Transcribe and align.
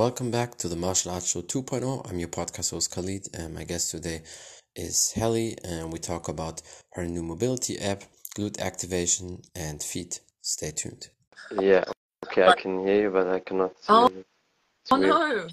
welcome 0.00 0.30
back 0.30 0.56
to 0.56 0.66
the 0.66 0.76
Martial 0.76 1.10
Arts 1.12 1.30
Show 1.30 1.42
2.0. 1.42 2.08
I'm 2.08 2.18
your 2.18 2.28
podcast 2.30 2.70
host 2.70 2.90
Khalid, 2.94 3.28
and 3.34 3.52
my 3.52 3.64
guest 3.64 3.90
today 3.90 4.22
is 4.74 5.12
Hali, 5.12 5.58
and 5.62 5.92
we 5.92 5.98
talk 5.98 6.26
about 6.28 6.62
her 6.94 7.04
new 7.04 7.22
mobility 7.22 7.78
app, 7.78 8.04
glute 8.34 8.58
activation, 8.60 9.42
and 9.54 9.82
feet. 9.82 10.20
Stay 10.40 10.70
tuned. 10.70 11.08
Yeah, 11.50 11.84
okay, 12.24 12.44
I 12.44 12.54
can 12.54 12.78
hear 12.86 13.02
you, 13.02 13.10
but 13.10 13.26
I 13.28 13.40
cannot 13.40 13.72
see 13.76 13.84
Oh, 13.90 14.08
you. 14.08 14.24
It's 14.84 14.92
oh 14.92 14.98
weird. 14.98 15.10
no, 15.10 15.48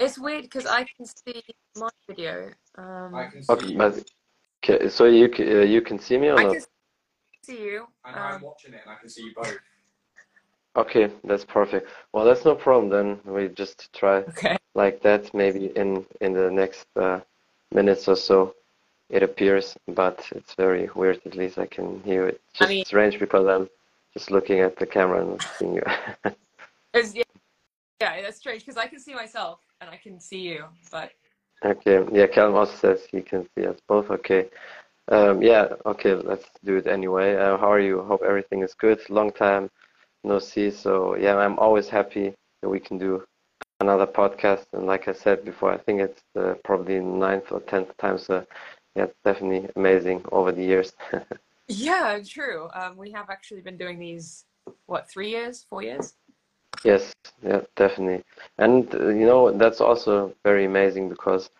it's 0.00 0.18
weird 0.18 0.42
because 0.42 0.66
I 0.66 0.84
can 0.96 1.06
see 1.06 1.40
my 1.76 1.90
video. 2.08 2.50
Um, 2.76 3.14
I 3.14 3.26
can 3.26 3.40
see 3.44 3.52
Okay, 3.52 3.66
you, 3.68 3.78
but 3.78 4.04
okay, 4.64 4.88
so 4.88 5.04
you 5.04 5.30
c- 5.32 5.48
uh, 5.48 5.62
you 5.62 5.80
can 5.82 6.00
see 6.00 6.18
me 6.18 6.26
or 6.30 6.40
I 6.40 6.42
not? 6.42 6.52
can 6.54 6.62
see 7.44 7.62
you. 7.62 7.86
and 8.04 8.16
I'm 8.16 8.34
Um, 8.34 8.42
watching 8.42 8.74
it, 8.74 8.80
and 8.84 8.90
I 8.96 8.98
can 8.98 9.08
see 9.08 9.22
you 9.22 9.32
both. 9.36 9.56
Okay, 10.76 11.10
that's 11.24 11.44
perfect. 11.44 11.88
Well, 12.12 12.24
that's 12.24 12.44
no 12.44 12.54
problem 12.54 12.90
then. 12.90 13.18
We 13.24 13.48
just 13.48 13.92
try 13.92 14.18
okay. 14.18 14.56
like 14.74 15.02
that. 15.02 15.34
Maybe 15.34 15.66
in 15.76 16.06
in 16.20 16.32
the 16.32 16.50
next 16.50 16.86
uh, 16.96 17.20
minutes 17.72 18.06
or 18.06 18.16
so, 18.16 18.54
it 19.08 19.22
appears, 19.22 19.76
but 19.88 20.24
it's 20.32 20.54
very 20.54 20.88
weird. 20.94 21.20
At 21.26 21.34
least 21.34 21.58
I 21.58 21.66
can 21.66 22.00
hear 22.04 22.28
it. 22.28 22.40
I 22.54 22.58
Just 22.58 22.68
mean- 22.70 22.84
strange 22.84 23.18
because 23.18 23.46
I'm 23.46 23.68
just 24.14 24.30
looking 24.30 24.60
at 24.60 24.76
the 24.76 24.86
camera 24.86 25.20
and 25.20 25.30
not 25.30 25.46
seeing 25.58 25.74
you. 25.74 25.82
Yeah, 28.02 28.16
yeah, 28.16 28.22
that's 28.22 28.38
strange 28.38 28.62
because 28.64 28.78
I 28.78 28.86
can 28.86 28.98
see 28.98 29.14
myself 29.14 29.60
and 29.80 29.90
I 29.90 29.96
can 29.96 30.18
see 30.18 30.38
you, 30.38 30.64
but 30.90 31.12
Okay, 31.62 32.02
yeah, 32.10 32.26
Callum 32.26 32.54
also 32.54 32.74
says 32.74 33.06
he 33.12 33.20
can 33.20 33.46
see 33.54 33.66
us 33.66 33.76
both. 33.86 34.10
Okay. 34.10 34.48
Um, 35.08 35.42
yeah, 35.42 35.68
okay, 35.84 36.14
let's 36.14 36.46
do 36.64 36.76
it 36.76 36.86
anyway. 36.86 37.36
Uh, 37.36 37.58
how 37.58 37.70
are 37.70 37.80
you? 37.80 38.00
Hope 38.02 38.22
everything 38.26 38.62
is 38.62 38.72
good. 38.72 38.98
Long 39.10 39.30
time 39.30 39.70
no 40.24 40.38
see. 40.38 40.70
So, 40.70 41.16
yeah, 41.16 41.36
I'm 41.36 41.58
always 41.58 41.88
happy 41.88 42.34
that 42.62 42.68
we 42.68 42.80
can 42.80 42.98
do 42.98 43.24
another 43.80 44.06
podcast. 44.06 44.66
And 44.72 44.86
like 44.86 45.08
I 45.08 45.12
said 45.12 45.44
before, 45.44 45.72
I 45.72 45.78
think 45.78 46.00
it's 46.00 46.22
uh, 46.36 46.54
probably 46.64 47.00
ninth 47.00 47.50
or 47.50 47.60
tenth 47.60 47.96
time. 47.98 48.18
So, 48.18 48.46
yeah, 48.96 49.04
it's 49.04 49.16
definitely 49.24 49.68
amazing 49.76 50.24
over 50.32 50.52
the 50.52 50.64
years. 50.64 50.92
yeah, 51.68 52.18
true. 52.26 52.68
Um, 52.74 52.96
we 52.96 53.10
have 53.12 53.30
actually 53.30 53.60
been 53.60 53.76
doing 53.76 53.98
these 53.98 54.44
what 54.86 55.08
three 55.08 55.30
years, 55.30 55.64
four 55.68 55.82
years? 55.82 56.14
Yes, 56.84 57.12
yeah, 57.42 57.62
definitely. 57.76 58.24
And 58.58 58.92
uh, 58.94 59.08
you 59.08 59.26
know, 59.26 59.50
that's 59.50 59.80
also 59.80 60.34
very 60.44 60.64
amazing 60.64 61.08
because 61.08 61.50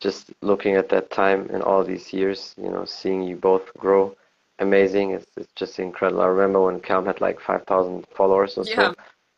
just 0.00 0.32
looking 0.42 0.74
at 0.76 0.88
that 0.90 1.10
time 1.10 1.48
and 1.52 1.62
all 1.62 1.84
these 1.84 2.12
years, 2.12 2.54
you 2.56 2.70
know, 2.70 2.84
seeing 2.84 3.22
you 3.22 3.36
both 3.36 3.72
grow, 3.74 4.16
amazing. 4.58 5.10
It's, 5.12 5.26
it's 5.36 5.52
just 5.54 5.78
incredible. 5.78 6.22
I 6.22 6.26
remember 6.26 6.62
when 6.62 6.80
Callum 6.80 7.06
had 7.06 7.20
like 7.20 7.40
5,000 7.40 8.06
followers 8.16 8.56
or 8.58 8.64
so, 8.64 8.82
Yeah. 8.82 8.92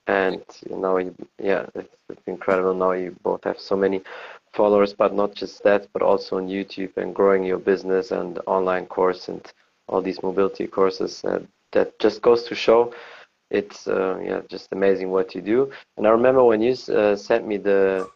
and 0.07 0.43
you 0.69 0.77
know, 0.77 0.99
you, 0.99 1.15
yeah, 1.39 1.67
it's, 1.75 1.95
it's 2.09 2.23
incredible. 2.27 2.75
Now 2.75 2.93
you 2.93 3.17
both 3.23 3.45
have 3.45 3.59
so 3.59 3.77
many 3.77 4.03
followers, 4.53 4.93
but 4.95 5.15
not 5.15 5.35
just 5.35 5.63
that, 5.65 5.87
but 5.93 6.03
also 6.03 6.37
on 6.37 6.49
YouTube 6.49 6.97
and 6.97 7.15
growing 7.15 7.45
your 7.45 7.59
business 7.59 8.11
and 8.13 8.39
online 8.47 8.87
course 8.87 9.29
and 9.29 9.43
all 9.89 10.03
these 10.03 10.23
mobility 10.23 10.67
courses. 10.67 11.25
Uh, 11.25 11.41
that 11.73 11.99
just 11.99 12.23
goes 12.23 12.45
to 12.45 12.55
show 12.55 12.93
it's 13.51 13.87
uh, 13.89 14.19
yeah 14.23 14.41
just 14.49 14.69
amazing 14.73 15.11
what 15.11 15.35
you 15.35 15.41
do 15.41 15.71
and 15.97 16.07
i 16.07 16.11
remember 16.11 16.43
when 16.45 16.61
you 16.61 16.75
uh, 16.95 17.15
sent 17.17 17.47
me 17.47 17.57
the 17.57 18.09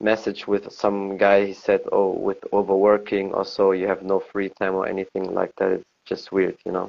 message 0.00 0.46
with 0.46 0.70
some 0.72 1.16
guy 1.16 1.44
he 1.46 1.52
said 1.52 1.80
oh 1.92 2.10
with 2.10 2.38
overworking 2.52 3.32
also 3.34 3.70
you 3.72 3.86
have 3.86 4.02
no 4.02 4.18
free 4.18 4.48
time 4.60 4.74
or 4.74 4.86
anything 4.86 5.32
like 5.34 5.52
that 5.56 5.70
it's 5.72 5.84
just 6.04 6.32
weird 6.32 6.56
you 6.66 6.72
know 6.72 6.88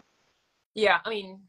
Yeah, 0.76 1.00
I 1.06 1.10
mean, 1.10 1.40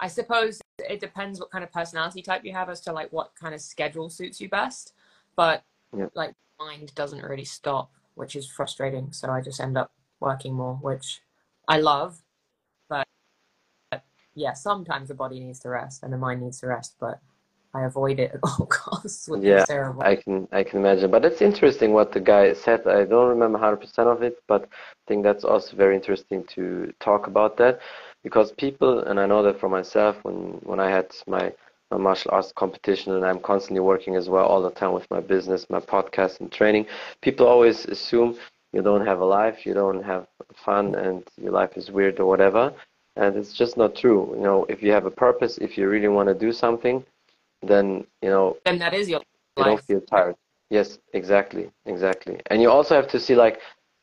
I 0.00 0.08
suppose 0.08 0.60
it 0.78 0.98
depends 0.98 1.38
what 1.38 1.50
kind 1.50 1.62
of 1.62 1.70
personality 1.70 2.22
type 2.22 2.44
you 2.44 2.52
have 2.52 2.68
as 2.68 2.80
to 2.82 2.92
like 2.92 3.12
what 3.12 3.30
kind 3.40 3.54
of 3.54 3.60
schedule 3.60 4.10
suits 4.10 4.40
you 4.40 4.48
best. 4.48 4.94
But 5.36 5.62
Yeah. 5.96 6.08
like 6.14 6.34
mind 6.58 6.94
doesn't 6.94 7.22
really 7.22 7.44
stop, 7.44 7.92
which 8.14 8.34
is 8.34 8.50
frustrating. 8.50 9.12
So 9.12 9.30
I 9.30 9.40
just 9.40 9.60
end 9.60 9.78
up 9.78 9.92
working 10.18 10.54
more, 10.54 10.74
which 10.76 11.20
I 11.68 11.78
love. 11.78 12.22
But, 12.88 13.06
but 13.90 14.02
yeah, 14.34 14.54
sometimes 14.54 15.08
the 15.08 15.14
body 15.14 15.38
needs 15.38 15.60
to 15.60 15.68
rest 15.68 16.02
and 16.02 16.12
the 16.12 16.18
mind 16.18 16.42
needs 16.42 16.60
to 16.60 16.66
rest, 16.66 16.96
but 16.98 17.20
I 17.74 17.82
avoid 17.84 18.20
it 18.20 18.32
at 18.34 18.40
all 18.44 18.66
costs, 18.66 19.28
which 19.28 19.42
Yeah, 19.42 19.64
is 19.64 19.66
terrible. 19.66 20.02
i 20.02 20.16
can 20.16 20.48
i 20.52 20.62
can 20.62 20.78
imagine. 20.80 21.10
But 21.10 21.24
it's 21.24 21.40
interesting 21.42 21.92
what 21.92 22.12
the 22.12 22.20
guy 22.20 22.52
said. 22.52 22.86
I 22.86 23.04
don't 23.04 23.28
remember 23.28 23.58
100% 23.58 24.08
of 24.08 24.22
it 24.22 24.36
but 24.46 24.62
i 24.64 25.04
think 25.08 25.22
that's 25.22 25.44
also 25.44 25.76
very 25.76 25.94
interesting 25.96 26.44
to 26.54 26.92
talk 27.00 27.26
about 27.26 27.56
that. 27.58 27.80
Because 28.22 28.52
people 28.52 29.00
and 29.00 29.18
i 29.20 29.26
know 29.26 29.42
that 29.42 29.58
for 29.60 29.68
myself 29.68 30.16
when 30.24 30.36
when 30.70 30.80
i 30.80 30.90
had 30.90 31.06
my 31.26 31.52
my 31.90 31.98
martial 31.98 32.30
arts 32.32 32.52
competition 32.52 33.12
and 33.14 33.24
i'm 33.24 33.40
constantly 33.40 33.80
working 33.80 34.16
as 34.16 34.28
well 34.28 34.46
all 34.46 34.62
the 34.62 34.70
time 34.80 34.92
with 34.92 35.10
my 35.10 35.20
business 35.20 35.68
my 35.70 35.80
podcast 35.80 36.40
and 36.40 36.50
training 36.52 36.86
people 37.22 37.46
always 37.46 37.84
assume 37.86 38.36
you 38.72 38.82
don't 38.82 39.06
have 39.06 39.20
a 39.20 39.24
life 39.40 39.66
you 39.66 39.74
don't 39.74 40.02
have 40.02 40.26
fun 40.54 40.94
and 40.94 41.24
your 41.42 41.52
life 41.52 41.76
is 41.76 41.90
weird 41.90 42.18
or 42.20 42.26
whatever. 42.26 42.72
And 43.16 43.36
it's 43.36 43.52
just 43.52 43.76
not 43.76 43.94
true. 43.94 44.20
You 44.36 44.42
know 44.48 44.64
if 44.74 44.82
you 44.82 44.90
have 44.92 45.06
a 45.06 45.10
purpose 45.26 45.58
if 45.58 45.76
you 45.78 45.88
really 45.88 46.08
want 46.08 46.28
to 46.28 46.34
do 46.46 46.52
something 46.52 47.04
then 47.62 48.06
you 48.22 48.30
know 48.30 48.56
then 48.64 48.78
that 48.78 48.94
is 48.94 49.08
your 49.08 49.20
you 49.56 49.64
don't 49.64 49.84
feel 49.84 50.00
tired. 50.00 50.36
Yes, 50.70 50.98
exactly, 51.12 51.70
exactly. 51.84 52.40
And 52.46 52.62
you 52.62 52.70
also 52.70 52.94
have 52.94 53.08
to 53.08 53.20
see 53.20 53.34
like 53.34 53.60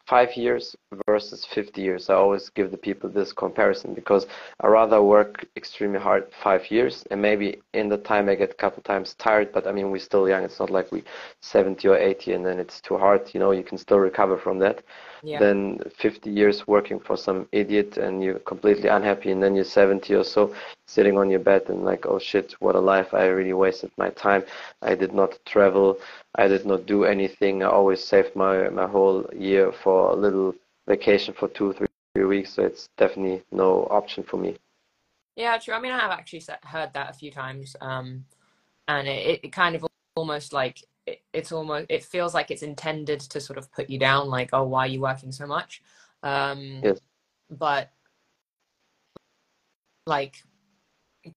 five 0.10 0.36
years 0.36 0.76
versus 1.08 1.46
50 1.46 1.82
years. 1.82 2.10
I 2.10 2.16
always 2.16 2.50
give 2.50 2.72
the 2.72 2.78
people 2.78 3.10
this 3.10 3.32
comparison 3.32 3.94
because 3.94 4.26
I 4.60 4.68
rather 4.68 5.02
work 5.04 5.46
extremely 5.56 6.00
hard 6.00 6.32
five 6.44 6.70
years 6.72 7.04
and 7.12 7.22
maybe 7.22 7.62
in 7.76 7.90
the 7.90 7.98
time 7.98 8.28
I 8.28 8.36
get 8.36 8.52
a 8.52 8.56
couple 8.56 8.82
times 8.82 9.14
tired, 9.16 9.52
but 9.52 9.68
I 9.68 9.72
mean, 9.72 9.92
we're 9.92 10.00
still 10.00 10.28
young. 10.28 10.44
It's 10.44 10.60
not 10.60 10.72
like 10.72 10.92
we 10.92 11.04
70 11.42 11.88
or 11.88 11.98
80 11.98 12.34
and 12.34 12.46
then 12.46 12.60
it's 12.60 12.82
too 12.82 12.98
hard. 12.98 13.32
You 13.34 13.40
know, 13.40 13.52
you 13.52 13.64
can 13.64 13.78
still 13.78 14.00
recover 14.00 14.38
from 14.38 14.58
that 14.60 14.84
Yeah. 15.24 15.40
than 15.40 15.80
50 15.98 16.30
years 16.30 16.68
working 16.68 17.00
for 17.00 17.18
some 17.18 17.48
idiot 17.52 17.98
and 17.98 18.24
you're 18.24 18.40
completely 18.40 18.90
unhappy 18.90 19.32
and 19.32 19.44
then 19.44 19.56
you're 19.56 19.66
70 19.66 20.14
or 20.16 20.24
so 20.24 20.54
sitting 20.88 21.18
on 21.18 21.30
your 21.30 21.40
bed 21.40 21.64
and 21.70 21.84
like 21.84 22.06
oh 22.06 22.20
shit 22.20 22.54
what 22.60 22.76
a 22.76 22.80
life. 22.80 23.14
I 23.14 23.26
really 23.26 23.54
wasted 23.54 23.92
my 23.98 24.10
time. 24.12 24.44
I 24.82 24.96
did 24.96 25.14
not 25.14 25.38
travel. 25.46 25.98
I 26.36 26.48
did 26.48 26.66
not 26.66 26.86
do 26.86 27.06
anything. 27.06 27.64
I 27.64 27.68
always 27.68 28.04
saved 28.04 28.36
my 28.36 28.70
my 28.70 28.88
whole 28.88 29.26
year 29.36 29.72
for 29.72 30.12
a 30.12 30.16
little 30.16 30.56
vacation 30.88 31.34
for 31.34 31.48
two 31.50 31.74
three, 31.74 31.88
three 32.16 32.26
weeks. 32.26 32.54
So 32.54 32.64
it's 32.64 32.90
definitely 32.98 33.44
no 33.52 33.88
option 33.92 34.24
for 34.24 34.38
me. 34.38 34.58
Yeah, 35.36 35.58
true. 35.58 35.74
I 35.74 35.80
mean, 35.80 35.94
I 35.94 36.00
have 36.00 36.12
actually 36.12 36.44
heard 36.64 36.92
that 36.94 37.10
a 37.10 37.14
few 37.14 37.32
times, 37.32 37.76
um, 37.80 38.26
and 38.90 39.08
it, 39.08 39.40
it 39.44 39.52
kind 39.54 39.74
of 39.76 39.86
almost 40.16 40.52
like 40.52 40.84
it, 41.10 41.22
it's 41.34 41.52
almost 41.52 41.88
it 41.90 42.04
feels 42.04 42.34
like 42.34 42.52
it's 42.52 42.64
intended 42.64 43.20
to 43.22 43.40
sort 43.42 43.58
of 43.58 43.72
put 43.72 43.90
you 43.90 44.00
down, 44.00 44.30
like, 44.30 44.50
oh, 44.54 44.64
why 44.64 44.86
are 44.86 44.88
you 44.88 45.02
working 45.02 45.32
so 45.32 45.46
much? 45.48 45.82
Um, 46.24 46.82
Yes. 46.84 47.00
But 47.50 47.92
like, 50.06 50.44
it 51.24 51.34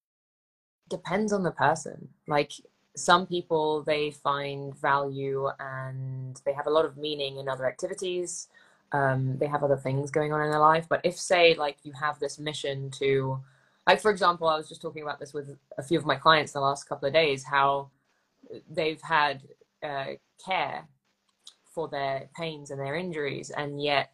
depends 0.88 1.32
on 1.32 1.42
the 1.42 1.50
person. 1.50 2.08
Like, 2.26 2.52
some 2.94 3.26
people 3.26 3.82
they 3.82 4.10
find 4.10 4.76
value 4.78 5.48
and 5.58 6.40
they 6.44 6.52
have 6.52 6.66
a 6.66 6.70
lot 6.70 6.84
of 6.84 6.98
meaning 6.98 7.38
in 7.38 7.48
other 7.48 7.66
activities. 7.66 8.48
Um, 8.92 9.38
they 9.38 9.46
have 9.46 9.62
other 9.62 9.78
things 9.78 10.10
going 10.10 10.32
on 10.34 10.42
in 10.42 10.50
their 10.50 10.60
life. 10.60 10.86
But 10.88 11.00
if, 11.02 11.18
say, 11.18 11.54
like 11.54 11.78
you 11.84 11.92
have 11.92 12.18
this 12.18 12.38
mission 12.38 12.90
to 12.98 13.40
like 13.86 14.00
for 14.00 14.10
example 14.10 14.48
i 14.48 14.56
was 14.56 14.68
just 14.68 14.80
talking 14.80 15.02
about 15.02 15.18
this 15.18 15.32
with 15.34 15.56
a 15.78 15.82
few 15.82 15.98
of 15.98 16.06
my 16.06 16.16
clients 16.16 16.52
the 16.52 16.60
last 16.60 16.88
couple 16.88 17.06
of 17.06 17.12
days 17.12 17.42
how 17.44 17.90
they've 18.70 19.00
had 19.02 19.42
uh, 19.82 20.06
care 20.44 20.86
for 21.72 21.88
their 21.88 22.28
pains 22.36 22.70
and 22.70 22.80
their 22.80 22.96
injuries 22.96 23.50
and 23.50 23.82
yet 23.82 24.12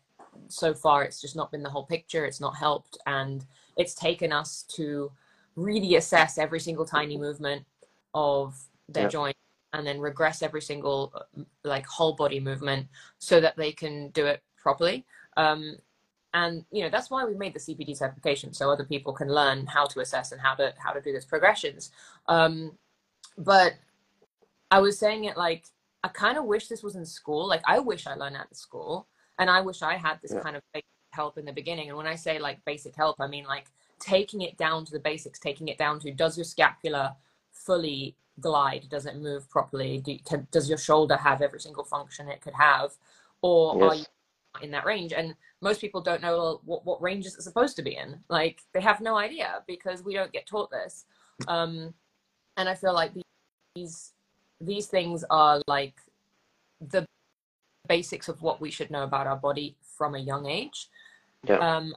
so 0.49 0.73
far 0.73 1.03
it's 1.03 1.21
just 1.21 1.37
not 1.37 1.51
been 1.51 1.63
the 1.63 1.71
whole 1.71 1.85
picture 1.87 2.25
it's 2.25 2.41
not 2.41 2.57
helped 2.57 2.97
and 3.07 3.45
it's 3.77 3.95
taken 3.95 4.33
us 4.33 4.63
to 4.69 5.11
really 5.57 5.97
assess 5.97 6.39
every 6.39 6.61
single 6.61 6.85
tiny 6.85 7.17
movement 7.19 7.65
of 8.15 8.57
their 8.89 9.05
Yeah. 9.05 9.09
joint 9.09 9.37
and 9.73 9.87
then 9.87 10.01
regress 10.01 10.43
every 10.43 10.63
single 10.63 11.13
uh, 11.15 11.43
like 11.65 11.85
whole 11.87 12.15
body 12.15 12.41
movement 12.41 12.87
so 13.19 13.41
that 13.41 13.57
they 13.57 13.73
can 13.73 14.11
do 14.11 14.27
it 14.27 14.43
properly 14.57 15.05
um, 15.37 15.77
and 16.35 16.65
you 16.71 16.83
know 16.83 16.91
that's 16.91 17.11
why 17.11 17.25
we 17.25 17.35
made 17.35 17.55
the 17.55 17.59
cpd 17.59 17.97
certification 17.97 18.53
so 18.53 18.71
other 18.71 18.85
people 18.85 19.13
can 19.13 19.29
learn 19.29 19.67
how 19.67 19.85
to 19.87 20.01
assess 20.01 20.33
and 20.33 20.41
how 20.41 20.55
to 20.55 20.73
how 20.79 20.93
to 20.93 21.01
do 21.01 21.13
those 21.13 21.25
progressions 21.25 21.91
um, 22.29 22.73
but 23.37 23.75
i 24.71 24.79
was 24.79 24.99
saying 24.99 25.25
it 25.25 25.37
like 25.37 25.67
i 26.05 26.09
kind 26.09 26.39
of 26.39 26.45
wish 26.45 26.69
this 26.69 26.83
was 26.83 26.97
in 26.97 27.05
school. 27.05 27.47
Like 27.49 27.63
i 27.67 27.79
wish 27.79 28.07
i 28.07 28.15
learned 28.15 28.37
at 28.37 28.49
the 28.49 28.55
school 28.55 29.09
and 29.39 29.49
i 29.51 29.61
wish 29.61 29.83
i 29.83 29.97
had 29.97 30.21
this 30.23 30.33
Yeah. 30.33 30.41
kind 30.41 30.57
of 30.57 30.63
help 31.13 31.39
in 31.39 31.45
the 31.45 31.53
beginning 31.53 31.89
and 31.89 31.97
when 31.97 32.07
i 32.07 32.15
say 32.15 32.39
like 32.39 32.65
basic 32.65 32.95
help 32.95 33.17
i 33.19 33.27
mean 33.27 33.45
like 33.45 33.67
taking 33.99 34.43
it 34.43 34.57
down 34.59 34.85
to 34.85 34.93
the 34.93 35.01
basics 35.01 35.39
taking 35.39 35.69
it 35.69 35.79
down 35.79 35.99
to 36.01 36.11
does 36.13 36.37
your 36.37 36.45
scapula 36.45 37.17
fully 37.51 38.15
glide? 38.41 38.87
Does 38.89 39.07
it 39.07 39.17
move 39.17 39.49
properly? 39.51 39.99
Do, 39.99 40.17
can, 40.25 40.47
does 40.51 40.69
your 40.69 40.79
shoulder 40.79 41.17
have 41.17 41.43
every 41.43 41.61
single 41.61 41.85
function 41.85 42.29
it 42.29 42.41
could 42.41 42.55
have? 42.55 42.93
Or 43.43 43.83
are 43.83 43.95
you 43.95 44.05
in 44.63 44.71
that 44.73 44.87
range? 44.87 45.13
And 45.13 45.35
most 45.61 45.81
people 45.81 46.01
don't 46.01 46.23
know 46.23 46.61
what, 46.65 46.85
what 46.85 47.03
range 47.03 47.27
is 47.27 47.35
it 47.37 47.43
supposed 47.43 47.77
to 47.77 47.83
be 47.83 47.97
in? 47.97 48.21
Like 48.29 48.63
they 48.73 48.81
have 48.81 49.01
no 49.01 49.17
idea 49.17 49.63
because 49.67 50.03
we 50.05 50.15
don't 50.15 50.33
get 50.33 50.47
taught 50.47 50.71
this. 50.71 51.05
Um, 51.47 51.95
and 52.57 52.69
i 52.69 52.75
feel 52.75 52.93
like 52.93 53.13
these 53.77 54.13
these 54.61 54.87
things 54.87 55.25
are 55.31 55.61
like 55.67 55.95
the 56.81 57.05
basics 57.89 58.29
of 58.29 58.43
what 58.43 58.61
we 58.61 58.71
should 58.71 58.91
know 58.91 59.05
about 59.05 59.27
our 59.27 59.37
body 59.37 59.77
from 59.83 60.15
a 60.15 60.19
young 60.19 60.47
age. 60.47 60.89
Yeah. 61.45 61.57
Um, 61.57 61.95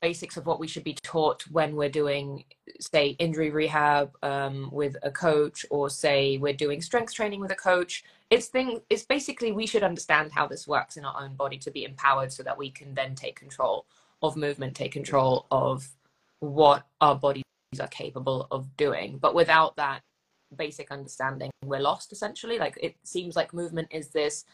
basics 0.00 0.36
of 0.36 0.46
what 0.46 0.58
we 0.58 0.66
should 0.66 0.82
be 0.82 0.96
taught 1.04 1.44
when 1.52 1.76
we're 1.76 1.88
doing, 1.88 2.44
say, 2.80 3.10
injury 3.20 3.50
rehab 3.50 4.10
um, 4.24 4.68
with 4.72 4.96
a 5.04 5.10
coach, 5.10 5.64
or 5.70 5.88
say 5.88 6.36
we're 6.38 6.52
doing 6.52 6.82
strength 6.82 7.14
training 7.14 7.40
with 7.40 7.52
a 7.52 7.56
coach. 7.56 8.04
It's 8.28 8.46
thing. 8.46 8.80
It's 8.90 9.04
basically 9.04 9.52
we 9.52 9.66
should 9.66 9.84
understand 9.84 10.32
how 10.32 10.48
this 10.48 10.66
works 10.66 10.96
in 10.96 11.04
our 11.04 11.22
own 11.22 11.34
body 11.36 11.56
to 11.58 11.70
be 11.70 11.84
empowered, 11.84 12.32
so 12.32 12.42
that 12.42 12.58
we 12.58 12.70
can 12.70 12.94
then 12.94 13.14
take 13.14 13.38
control 13.38 13.86
of 14.22 14.36
movement, 14.36 14.74
take 14.74 14.92
control 14.92 15.46
of 15.50 15.88
what 16.40 16.84
our 17.00 17.14
bodies 17.14 17.44
are 17.80 17.88
capable 17.88 18.48
of 18.50 18.76
doing. 18.76 19.18
But 19.18 19.34
without 19.34 19.76
that 19.76 20.02
basic 20.56 20.90
understanding, 20.90 21.50
we're 21.64 21.80
lost 21.80 22.12
essentially. 22.12 22.58
Like 22.58 22.78
it 22.80 22.96
seems 23.04 23.36
like 23.36 23.52
movement 23.54 23.88
is 23.90 24.08
this 24.08 24.44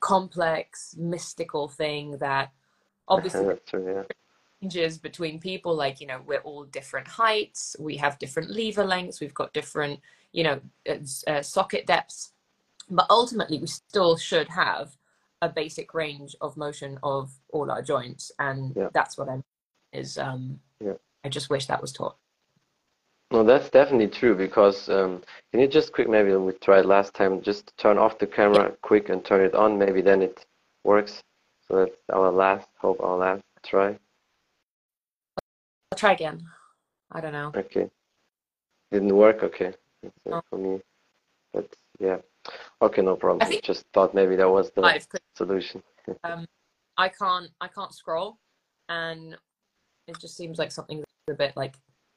complex, 0.00 0.94
mystical 0.98 1.68
thing 1.68 2.18
that 2.18 2.52
obviously 3.08 3.56
true, 3.66 3.94
yeah. 3.94 4.02
changes 4.62 4.98
between 4.98 5.38
people. 5.40 5.74
Like, 5.74 6.00
you 6.00 6.06
know, 6.06 6.20
we're 6.26 6.40
all 6.40 6.64
different 6.64 7.08
heights, 7.08 7.76
we 7.78 7.96
have 7.96 8.18
different 8.18 8.50
lever 8.50 8.84
lengths, 8.84 9.20
we've 9.20 9.34
got 9.34 9.52
different, 9.52 10.00
you 10.32 10.44
know, 10.44 10.60
uh, 10.88 10.96
uh, 11.30 11.42
socket 11.42 11.86
depths. 11.86 12.32
But 12.88 13.06
ultimately, 13.10 13.58
we 13.58 13.66
still 13.66 14.16
should 14.16 14.48
have 14.48 14.96
a 15.42 15.48
basic 15.48 15.92
range 15.92 16.36
of 16.40 16.56
motion 16.56 16.98
of 17.02 17.32
all 17.50 17.70
our 17.70 17.82
joints. 17.82 18.30
And 18.38 18.74
Yeah. 18.76 18.88
that's 18.92 19.18
what 19.18 19.28
I'm. 19.28 19.44
is 19.92 20.18
um 20.18 20.60
Yeah. 20.80 20.94
I 21.24 21.28
just 21.28 21.48
wish 21.50 21.66
that 21.66 21.80
was 21.80 21.92
taught. 21.92 22.16
No, 23.32 23.42
that's 23.42 23.70
definitely 23.70 24.08
true 24.08 24.36
because 24.36 24.88
um, 24.88 25.22
can 25.50 25.60
you 25.60 25.66
just 25.66 25.92
quick, 25.92 26.08
maybe 26.08 26.34
we 26.36 26.52
tried 26.52 26.86
last 26.86 27.12
time, 27.14 27.42
just 27.42 27.76
turn 27.76 27.98
off 27.98 28.18
the 28.18 28.26
camera 28.26 28.72
quick 28.82 29.08
and 29.08 29.24
turn 29.24 29.44
it 29.44 29.54
on. 29.54 29.78
Maybe 29.78 30.00
then 30.00 30.22
it 30.22 30.46
works. 30.84 31.22
So 31.66 31.76
that's 31.84 32.00
our 32.12 32.30
last, 32.30 32.68
hope 32.78 33.00
our 33.00 33.16
last 33.16 33.42
try. 33.64 33.98
I'll 35.92 35.98
try 35.98 36.12
again. 36.12 36.46
I 37.10 37.20
don't 37.20 37.32
know. 37.32 37.52
Okay. 37.56 37.90
Didn't 38.92 39.14
work? 39.14 39.42
Okay. 39.42 39.74
No. 40.24 40.42
for 40.48 40.58
me. 40.58 40.80
But 41.52 41.68
yeah. 41.98 42.18
Okay, 42.80 43.02
no 43.02 43.16
problem. 43.16 43.42
I 43.42 43.46
think- 43.50 43.64
Just 43.64 43.86
thought 43.92 44.14
maybe 44.14 44.36
that 44.36 44.48
was 44.48 44.70
the 44.70 44.82
Live, 44.82 45.06
solution. 45.34 45.82
um, 46.24 46.46
I 46.96 47.08
can't 47.08 47.50
I 47.60 47.66
can't 47.66 47.92
scroll, 47.92 48.38
and 48.88 49.36
it 50.06 50.16
just 50.20 50.36
seems 50.36 50.58
like 50.58 50.70
something's 50.70 51.04
a 51.28 51.34
bit 51.34 51.56
like 51.56 51.74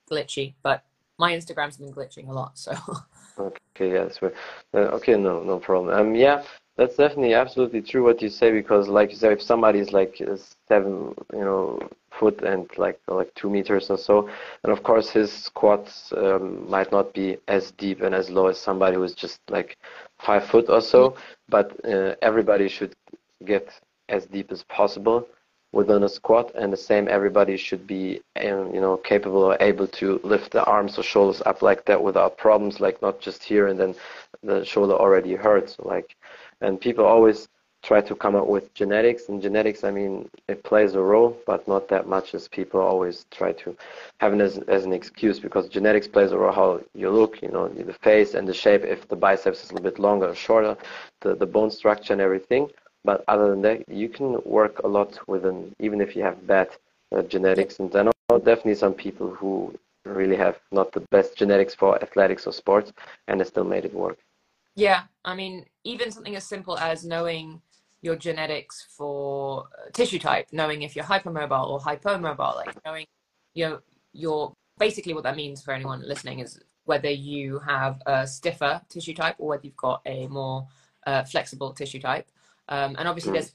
glitchy. 0.09 0.53
But 0.61 0.83
my 1.19 1.33
Instagram's 1.33 1.77
been 1.77 1.93
glitching 1.93 2.29
a 2.29 2.33
lot, 2.33 2.57
so 2.57 2.73
Okay, 3.39 3.93
yeah, 3.93 4.03
that's 4.03 4.21
right. 4.21 4.33
Uh, 4.73 4.95
okay, 4.97 5.15
no, 5.15 5.41
no 5.43 5.59
problem. 5.59 5.97
Um, 5.97 6.15
yeah, 6.15 6.43
that's 6.75 6.97
definitely 6.97 7.33
absolutely 7.33 7.81
true 7.81 8.03
what 8.03 8.21
you 8.21 8.29
say 8.29 8.51
because, 8.51 8.87
like 8.87 9.11
you 9.11 9.15
said, 9.15 9.31
if 9.31 9.41
somebody 9.41 9.79
is 9.79 9.93
like 9.93 10.21
uh, 10.21 10.35
seven, 10.67 11.15
you 11.33 11.39
know, 11.39 11.79
foot 12.11 12.41
and 12.43 12.69
like 12.77 12.99
like 13.07 13.33
two 13.35 13.49
meters 13.49 13.89
or 13.89 13.97
so, 13.97 14.29
and 14.63 14.73
of 14.73 14.83
course 14.83 15.09
his 15.09 15.31
squats 15.31 16.11
um, 16.17 16.69
might 16.69 16.91
not 16.91 17.13
be 17.13 17.37
as 17.47 17.71
deep 17.71 18.01
and 18.01 18.13
as 18.13 18.29
low 18.29 18.47
as 18.47 18.57
somebody 18.57 18.97
who's 18.97 19.13
just 19.13 19.39
like 19.49 19.77
five 20.17 20.45
foot 20.45 20.69
or 20.69 20.81
so, 20.81 21.15
but 21.47 21.73
uh, 21.85 22.15
everybody 22.21 22.67
should 22.67 22.93
get 23.45 23.69
as 24.09 24.25
deep 24.25 24.51
as 24.51 24.63
possible 24.63 25.25
within 25.71 26.03
a 26.03 26.09
squat 26.09 26.51
and 26.55 26.73
the 26.73 26.77
same 26.77 27.07
everybody 27.07 27.55
should 27.55 27.85
be 27.85 28.21
um, 28.37 28.73
you 28.73 28.81
know 28.81 28.97
capable 28.97 29.43
or 29.43 29.57
able 29.59 29.87
to 29.87 30.19
lift 30.23 30.51
the 30.51 30.63
arms 30.65 30.97
or 30.97 31.03
shoulders 31.03 31.41
up 31.45 31.61
like 31.61 31.85
that 31.85 32.01
without 32.01 32.37
problems 32.37 32.79
like 32.79 33.01
not 33.01 33.19
just 33.19 33.43
here 33.43 33.67
and 33.67 33.79
then 33.79 33.93
the 34.43 34.65
shoulder 34.65 34.93
already 34.93 35.35
hurts 35.35 35.77
like 35.79 36.15
and 36.61 36.81
people 36.81 37.05
always 37.05 37.47
try 37.81 38.01
to 38.01 38.13
come 38.15 38.35
up 38.35 38.47
with 38.47 38.73
genetics 38.73 39.29
and 39.29 39.41
genetics 39.41 39.83
i 39.83 39.91
mean 39.91 40.27
it 40.47 40.63
plays 40.63 40.95
a 40.95 40.99
role 40.99 41.37
but 41.45 41.65
not 41.67 41.87
that 41.87 42.07
much 42.07 42.33
as 42.33 42.47
people 42.47 42.79
always 42.81 43.25
try 43.31 43.53
to 43.53 43.75
have 44.19 44.33
it 44.33 44.41
as, 44.41 44.57
as 44.67 44.83
an 44.85 44.91
excuse 44.91 45.39
because 45.39 45.69
genetics 45.69 46.07
plays 46.07 46.31
a 46.31 46.37
role 46.37 46.51
how 46.51 46.81
you 46.93 47.09
look 47.09 47.41
you 47.41 47.47
know 47.49 47.69
the 47.69 47.93
face 47.93 48.33
and 48.33 48.47
the 48.47 48.53
shape 48.53 48.83
if 48.83 49.07
the 49.07 49.15
biceps 49.15 49.63
is 49.63 49.69
a 49.69 49.73
little 49.75 49.89
bit 49.89 49.99
longer 49.99 50.29
or 50.29 50.35
shorter 50.35 50.75
the, 51.21 51.35
the 51.35 51.45
bone 51.45 51.71
structure 51.71 52.11
and 52.11 52.21
everything 52.21 52.67
but 53.03 53.23
other 53.27 53.49
than 53.49 53.61
that, 53.61 53.87
you 53.89 54.09
can 54.09 54.41
work 54.43 54.79
a 54.83 54.87
lot 54.87 55.19
with 55.27 55.45
an, 55.45 55.75
even 55.79 56.01
if 56.01 56.15
you 56.15 56.23
have 56.23 56.45
bad 56.45 56.69
uh, 57.15 57.21
genetics. 57.23 57.79
And 57.79 57.95
I 57.95 58.03
know 58.03 58.11
definitely 58.39 58.75
some 58.75 58.93
people 58.93 59.29
who 59.33 59.73
really 60.05 60.35
have 60.35 60.59
not 60.71 60.91
the 60.91 61.01
best 61.11 61.37
genetics 61.37 61.75
for 61.75 62.01
athletics 62.01 62.47
or 62.47 62.53
sports, 62.53 62.91
and 63.27 63.39
they 63.39 63.45
still 63.45 63.63
made 63.63 63.85
it 63.85 63.93
work. 63.93 64.17
yeah. 64.75 65.03
I 65.25 65.35
mean, 65.35 65.65
even 65.83 66.11
something 66.11 66.35
as 66.35 66.47
simple 66.47 66.77
as 66.77 67.05
knowing 67.05 67.61
your 68.01 68.15
genetics 68.15 68.87
for 68.97 69.65
uh, 69.77 69.89
tissue 69.91 70.19
type, 70.19 70.47
knowing 70.51 70.83
if 70.83 70.95
you're 70.95 71.05
hypermobile 71.05 71.67
or 71.69 71.79
hypomobile, 71.79 72.55
like 72.55 72.75
knowing 72.85 73.05
you 73.53 73.67
know 73.67 73.79
your 74.13 74.53
basically 74.77 75.13
what 75.13 75.23
that 75.23 75.35
means 75.35 75.61
for 75.61 75.73
anyone 75.73 76.01
listening 76.07 76.39
is 76.39 76.59
whether 76.85 77.09
you 77.09 77.59
have 77.59 78.01
a 78.05 78.25
stiffer 78.25 78.81
tissue 78.89 79.13
type 79.13 79.35
or 79.37 79.49
whether 79.49 79.65
you've 79.65 79.75
got 79.75 80.01
a 80.05 80.27
more 80.27 80.67
uh, 81.05 81.23
flexible 81.23 81.73
tissue 81.73 81.99
type. 81.99 82.27
Um, 82.69 82.95
and 82.97 83.07
obviously, 83.07 83.31
Mm. 83.31 83.33
there's 83.33 83.51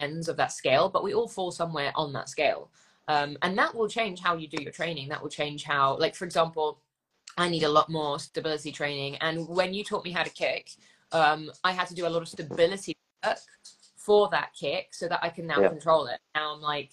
ends 0.00 0.28
of 0.28 0.36
that 0.36 0.52
scale, 0.52 0.88
but 0.88 1.02
we 1.02 1.14
all 1.14 1.28
fall 1.28 1.50
somewhere 1.50 1.92
on 1.94 2.12
that 2.12 2.28
scale. 2.28 2.70
Um, 3.08 3.38
and 3.42 3.56
that 3.56 3.74
will 3.74 3.88
change 3.88 4.20
how 4.20 4.36
you 4.36 4.48
do 4.48 4.62
your 4.62 4.72
training. 4.72 5.08
That 5.08 5.22
will 5.22 5.30
change 5.30 5.62
how, 5.64 5.96
like, 5.96 6.14
for 6.14 6.24
example, 6.24 6.80
I 7.38 7.48
need 7.48 7.62
a 7.62 7.68
lot 7.68 7.88
more 7.88 8.18
stability 8.18 8.72
training. 8.72 9.16
And 9.16 9.46
when 9.48 9.72
you 9.72 9.84
taught 9.84 10.04
me 10.04 10.10
how 10.10 10.22
to 10.22 10.30
kick, 10.30 10.70
um, 11.12 11.50
I 11.62 11.72
had 11.72 11.86
to 11.88 11.94
do 11.94 12.06
a 12.06 12.10
lot 12.10 12.22
of 12.22 12.28
stability 12.28 12.96
work 13.24 13.38
for 13.96 14.28
that 14.30 14.52
kick 14.54 14.94
so 14.94 15.08
that 15.08 15.20
I 15.22 15.30
can 15.30 15.46
now 15.46 15.60
Yeah. 15.60 15.68
control 15.68 16.06
it. 16.06 16.20
Now 16.34 16.54
I'm 16.54 16.60
like, 16.60 16.92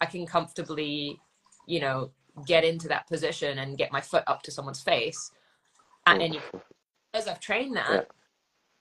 I 0.00 0.06
can 0.06 0.26
comfortably, 0.26 1.20
you 1.66 1.80
know, 1.80 2.12
get 2.46 2.64
into 2.64 2.88
that 2.88 3.06
position 3.06 3.58
and 3.58 3.78
get 3.78 3.92
my 3.92 4.00
foot 4.00 4.24
up 4.26 4.42
to 4.42 4.50
someone's 4.50 4.82
face 4.82 5.30
at 6.06 6.18
Mm. 6.18 6.22
any. 6.22 6.42
As 7.14 7.26
I've 7.28 7.40
trained 7.40 7.76
that, 7.76 7.90
Yeah. 7.90 8.04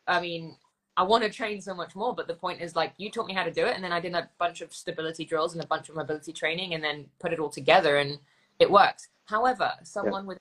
I 0.07 0.19
mean, 0.19 0.57
I 0.97 1.03
want 1.03 1.24
to 1.24 1.30
train 1.30 1.59
so 1.59 1.74
much 1.74 1.95
more, 1.95 2.15
but 2.15 2.27
the 2.27 2.36
point 2.36 2.62
is 2.62 2.75
like 2.75 2.94
you 2.97 3.12
taught 3.12 3.27
me 3.27 3.33
how 3.33 3.44
to 3.44 3.51
do 3.51 3.65
it, 3.65 3.75
and 3.75 3.83
then 3.83 3.92
I 3.92 4.00
did 4.00 4.13
a 4.13 4.30
bunch 4.39 4.62
of 4.62 4.74
stability 4.74 5.25
drills 5.25 5.53
and 5.53 5.63
a 5.63 5.68
bunch 5.68 5.89
of 5.89 5.95
mobility 5.95 6.31
training, 6.31 6.74
and 6.74 6.83
then 6.83 7.06
put 7.19 7.33
it 7.33 7.39
all 7.39 7.50
together, 7.50 7.97
and 7.97 8.19
it 8.59 8.71
works. 8.71 9.09
However, 9.25 9.74
someone 9.84 10.25
with 10.25 10.38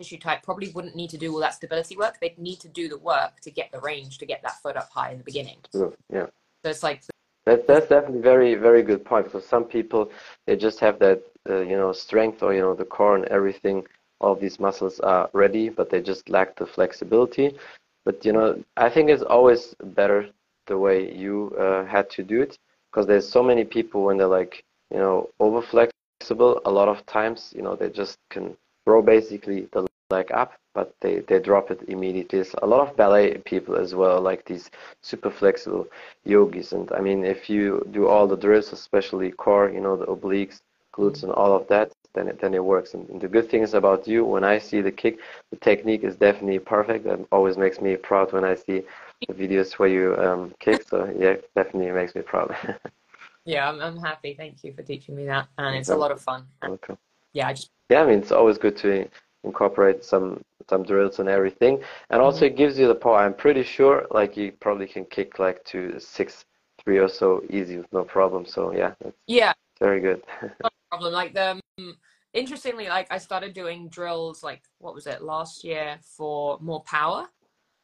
tissue 0.00 0.18
type 0.18 0.42
probably 0.42 0.70
wouldn't 0.70 0.94
need 0.94 1.10
to 1.10 1.18
do 1.18 1.32
all 1.32 1.40
that 1.40 1.54
stability 1.54 1.96
work. 1.96 2.18
They'd 2.20 2.38
need 2.38 2.60
to 2.60 2.68
do 2.68 2.88
the 2.88 2.98
work 2.98 3.40
to 3.40 3.50
get 3.50 3.70
the 3.72 3.80
range 3.80 4.18
to 4.18 4.26
get 4.26 4.42
that 4.42 4.62
foot 4.62 4.76
up 4.76 4.88
high 4.90 5.10
in 5.10 5.18
the 5.18 5.24
beginning. 5.24 5.58
True, 5.72 5.94
Yeah. 6.12 6.26
So 6.64 6.70
it's 6.70 6.82
like 6.82 7.02
That, 7.46 7.66
that's 7.66 7.88
definitely 7.88 8.20
very, 8.20 8.54
very 8.54 8.82
good 8.82 9.04
point 9.04 9.24
because 9.26 9.46
some 9.46 9.64
people 9.64 10.10
they 10.46 10.56
just 10.56 10.80
have 10.80 10.98
that 11.00 11.22
uh, 11.50 11.60
you 11.60 11.76
know 11.76 11.92
strength 11.92 12.42
or 12.42 12.54
you 12.54 12.60
know 12.60 12.74
the 12.74 12.84
core 12.84 13.16
and 13.16 13.24
everything. 13.26 13.86
All 14.20 14.34
these 14.34 14.58
muscles 14.58 14.98
are 15.00 15.30
ready, 15.32 15.68
but 15.68 15.90
they 15.90 16.00
just 16.00 16.28
lack 16.28 16.56
the 16.56 16.66
flexibility. 16.66 17.56
But 18.04 18.24
you 18.24 18.32
know, 18.32 18.62
I 18.76 18.88
think 18.88 19.10
it's 19.10 19.22
always 19.22 19.74
better 19.82 20.28
the 20.66 20.78
way 20.78 21.12
you 21.14 21.54
uh, 21.58 21.84
had 21.84 22.10
to 22.10 22.22
do 22.22 22.42
it 22.42 22.58
because 22.90 23.06
there's 23.06 23.28
so 23.28 23.42
many 23.42 23.64
people 23.64 24.04
when 24.04 24.16
they're 24.18 24.26
like 24.40 24.64
you 24.90 24.98
know 24.98 25.28
over 25.40 25.62
flexible. 25.62 26.60
A 26.64 26.70
lot 26.70 26.88
of 26.88 27.04
times, 27.06 27.52
you 27.56 27.62
know, 27.62 27.76
they 27.76 27.90
just 27.90 28.18
can 28.30 28.56
row 28.86 29.02
basically 29.02 29.68
the 29.72 29.86
leg 30.10 30.30
up, 30.32 30.52
but 30.74 30.94
they 31.00 31.20
they 31.20 31.38
drop 31.38 31.70
it 31.70 31.80
immediately. 31.88 32.38
It's 32.40 32.54
a 32.62 32.66
lot 32.66 32.86
of 32.88 32.96
ballet 32.96 33.38
people 33.38 33.76
as 33.76 33.94
well, 33.94 34.20
like 34.20 34.44
these 34.44 34.70
super 35.02 35.30
flexible 35.30 35.86
yogis. 36.24 36.72
And 36.72 36.90
I 36.92 37.00
mean, 37.00 37.24
if 37.24 37.50
you 37.50 37.86
do 37.92 38.08
all 38.08 38.26
the 38.26 38.36
drills, 38.36 38.72
especially 38.72 39.30
core, 39.32 39.70
you 39.70 39.80
know, 39.80 39.96
the 39.96 40.06
obliques, 40.06 40.60
glutes, 40.94 41.22
and 41.22 41.32
all 41.32 41.54
of 41.54 41.68
that, 41.68 41.92
then 42.14 42.28
it, 42.28 42.40
then 42.40 42.54
it 42.54 42.64
works. 42.64 42.94
And, 42.94 43.08
and 43.08 43.20
the 43.20 43.28
good 43.28 43.50
thing 43.50 43.62
is 43.62 43.74
about 43.74 44.06
you, 44.08 44.24
when 44.24 44.44
I 44.44 44.58
see 44.58 44.80
the 44.80 44.92
kick, 44.92 45.18
the 45.50 45.56
technique 45.56 46.04
is 46.04 46.16
definitely 46.16 46.58
perfect. 46.58 47.04
That 47.04 47.20
always 47.30 47.56
makes 47.56 47.80
me 47.80 47.96
proud 47.96 48.32
when 48.32 48.44
I 48.44 48.54
see 48.54 48.82
the 49.26 49.34
videos 49.34 49.72
where 49.74 49.88
you 49.88 50.16
um, 50.16 50.54
kick. 50.60 50.86
So 50.88 51.12
yeah, 51.18 51.36
definitely 51.54 51.90
makes 51.92 52.14
me 52.14 52.22
proud. 52.22 52.56
yeah, 53.44 53.68
I'm, 53.68 53.80
I'm 53.80 53.98
happy. 53.98 54.34
Thank 54.34 54.64
you 54.64 54.72
for 54.72 54.82
teaching 54.82 55.16
me 55.16 55.26
that, 55.26 55.48
and 55.58 55.76
it's 55.76 55.88
a 55.88 55.96
lot 55.96 56.10
of 56.10 56.20
fun. 56.20 56.46
And 56.62 56.74
okay. 56.74 56.94
yeah, 57.32 57.48
I 57.48 57.52
just 57.52 57.70
Yeah, 57.90 58.02
I 58.02 58.06
mean, 58.06 58.18
it's 58.18 58.32
always 58.32 58.58
good 58.58 58.76
to 58.78 59.08
incorporate 59.44 60.04
some 60.04 60.42
some 60.68 60.82
drills 60.82 61.18
and 61.18 61.28
everything, 61.28 61.82
and 62.10 62.20
also 62.20 62.44
it 62.46 62.56
gives 62.56 62.78
you 62.78 62.88
the 62.88 62.94
power. 62.94 63.18
I'm 63.18 63.34
pretty 63.34 63.62
sure, 63.62 64.06
like 64.10 64.36
you 64.36 64.52
probably 64.52 64.86
can 64.86 65.04
kick 65.06 65.38
like 65.38 65.64
to 65.64 65.98
six 65.98 66.44
three 66.84 66.98
or 66.98 67.08
so 67.08 67.42
easy 67.50 67.78
with 67.78 67.92
no 67.92 68.04
problem. 68.04 68.44
So 68.46 68.72
yeah, 68.72 68.94
yeah, 69.26 69.52
very 69.80 70.00
good. 70.00 70.22
problem. 70.90 71.12
Like 71.12 71.34
the 71.34 71.60
um, 71.78 71.96
interestingly, 72.32 72.88
like 72.88 73.06
I 73.10 73.18
started 73.18 73.52
doing 73.52 73.88
drills 73.88 74.42
like 74.42 74.62
what 74.78 74.94
was 74.94 75.06
it 75.06 75.22
last 75.22 75.64
year 75.64 75.98
for 76.02 76.58
more 76.60 76.82
power. 76.84 77.28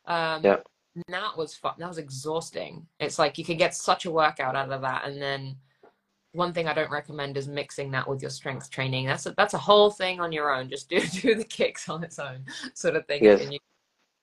Um, 0.07 0.43
Yeah. 0.45 0.57
That 1.09 1.37
was 1.37 1.57
fun. 1.57 1.75
That 1.79 1.89
was 1.89 1.99
exhausting. 1.99 2.87
It's 3.01 3.19
like 3.19 3.37
you 3.37 3.45
can 3.45 3.57
get 3.57 3.75
such 3.75 4.05
a 4.05 4.13
workout 4.13 4.55
out 4.55 4.71
of 4.71 4.83
that, 4.83 5.05
and 5.07 5.21
then 5.21 5.57
one 6.33 6.53
thing 6.53 6.69
I 6.69 6.75
don't 6.75 6.91
recommend 6.91 7.37
is 7.37 7.49
mixing 7.49 7.91
that 7.93 8.09
with 8.09 8.23
your 8.23 8.31
strength 8.31 8.71
training. 8.71 9.07
That's 9.07 9.27
a, 9.27 9.35
that's 9.37 9.55
a 9.55 9.59
whole 9.59 9.91
thing 9.91 10.21
on 10.21 10.31
your 10.31 10.55
own. 10.55 10.69
Just 10.69 10.89
do 10.89 11.01
do 11.21 11.35
the 11.35 11.45
kicks 11.45 11.89
on 11.89 12.05
its 12.05 12.19
own, 12.19 12.45
sort 12.75 12.95
of 12.97 13.07
thing. 13.07 13.25
Yes. 13.25 13.41
And 13.41 13.53
you, 13.53 13.59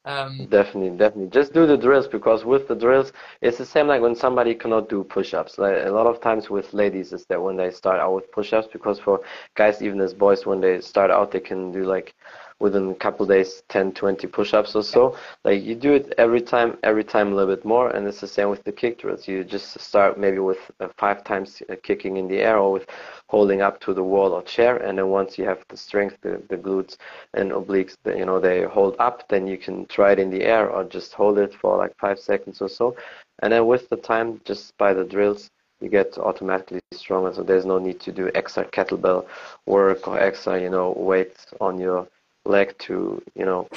Um, 0.06 0.48
Definitely, 0.50 0.98
definitely. 0.98 1.30
Just 1.30 1.54
do 1.54 1.68
the 1.68 1.78
drills 1.78 2.08
because 2.08 2.44
with 2.44 2.68
the 2.68 2.76
drills, 2.76 3.14
it's 3.42 3.58
the 3.60 3.66
same 3.66 3.88
like 3.88 4.02
when 4.02 4.16
somebody 4.16 4.56
cannot 4.56 4.90
do 4.90 5.04
push-ups. 5.04 5.60
Like 5.60 5.86
a 5.86 5.92
lot 5.92 6.08
of 6.08 6.20
times 6.20 6.50
with 6.50 6.74
ladies 6.74 7.14
is 7.14 7.26
that 7.28 7.42
when 7.42 7.56
they 7.56 7.70
start 7.70 8.00
out 8.00 8.16
with 8.16 8.32
push-ups, 8.32 8.68
because 8.74 9.00
for 9.00 9.22
guys, 9.56 9.82
even 9.84 10.02
as 10.02 10.14
boys, 10.16 10.46
when 10.46 10.60
they 10.60 10.82
start 10.82 11.12
out, 11.12 11.32
they 11.32 11.40
can 11.40 11.72
do 11.72 11.84
like 11.84 12.16
within 12.62 12.92
a 12.92 12.96
couple 12.96 13.26
days 13.26 13.64
10 13.70 13.92
20 13.94 14.28
push-ups 14.28 14.76
or 14.76 14.84
so. 14.84 15.18
Like 15.44 15.64
you 15.64 15.76
do 15.76 15.94
it 15.94 16.14
every 16.18 16.42
time 16.42 16.78
every 16.84 17.04
time 17.04 17.34
a 17.34 17.36
little 17.36 17.54
bit 17.56 17.66
more 17.66 17.90
and 17.90 18.08
it's 18.08 18.22
the 18.22 18.28
same 18.28 18.50
with 18.50 18.64
the 18.64 18.72
kick 18.72 19.00
drills. 19.00 19.28
You 19.28 19.44
just 19.44 19.80
start 19.80 20.20
maybe 20.20 20.40
with 20.40 20.60
uh, 20.80 20.90
five 20.98 21.24
times 21.24 21.62
uh, 21.70 21.76
kicking 21.84 22.18
in 22.18 22.28
the 22.28 22.38
air 22.40 22.58
or 22.58 22.72
with 22.72 22.86
holding 23.28 23.62
up 23.62 23.80
to 23.82 23.94
the 23.94 24.04
wall 24.04 24.34
or 24.34 24.44
chair 24.44 24.78
and 24.78 24.98
then 24.98 25.08
once 25.08 25.38
you 25.38 25.46
have 25.46 25.66
the 25.70 25.78
strength 25.78 26.18
the, 26.22 26.42
the 26.50 26.58
glutes 26.58 26.98
and 27.34 27.52
obliques 27.52 27.96
you 28.06 28.26
know 28.26 28.40
they 28.40 28.64
hold 28.64 28.96
up 29.00 29.28
then 29.30 29.48
you 29.48 29.58
can 29.58 29.86
try 29.88 30.12
it 30.12 30.20
in 30.20 30.30
the 30.30 30.44
air 30.44 30.70
or 30.70 30.84
just 30.84 31.14
hold 31.14 31.40
it 31.40 31.54
for 31.56 31.78
like 31.78 31.98
five 31.98 32.20
seconds 32.20 32.62
or 32.62 32.70
so. 32.70 32.96
And 33.42 33.52
then 33.52 33.66
with 33.66 33.90
the 33.90 33.98
time 33.98 34.40
just 34.46 34.78
by 34.78 34.94
the 34.94 35.04
drills 35.04 35.50
you 35.82 35.90
get 35.90 36.16
automatically 36.20 36.80
stronger. 36.94 37.34
So 37.34 37.42
there's 37.42 37.66
no 37.66 37.80
need 37.80 38.00
to 38.02 38.12
do 38.12 38.30
extra 38.36 38.66
kettlebell 38.66 39.26
work 39.66 40.08
or 40.08 40.20
extra 40.20 40.62
you 40.62 40.70
know 40.70 40.94
weight 40.96 41.36
on 41.60 41.80
your 41.80 42.08
leg 42.46 42.78
to 42.80 43.22
you 43.36 43.46
know 43.46 43.68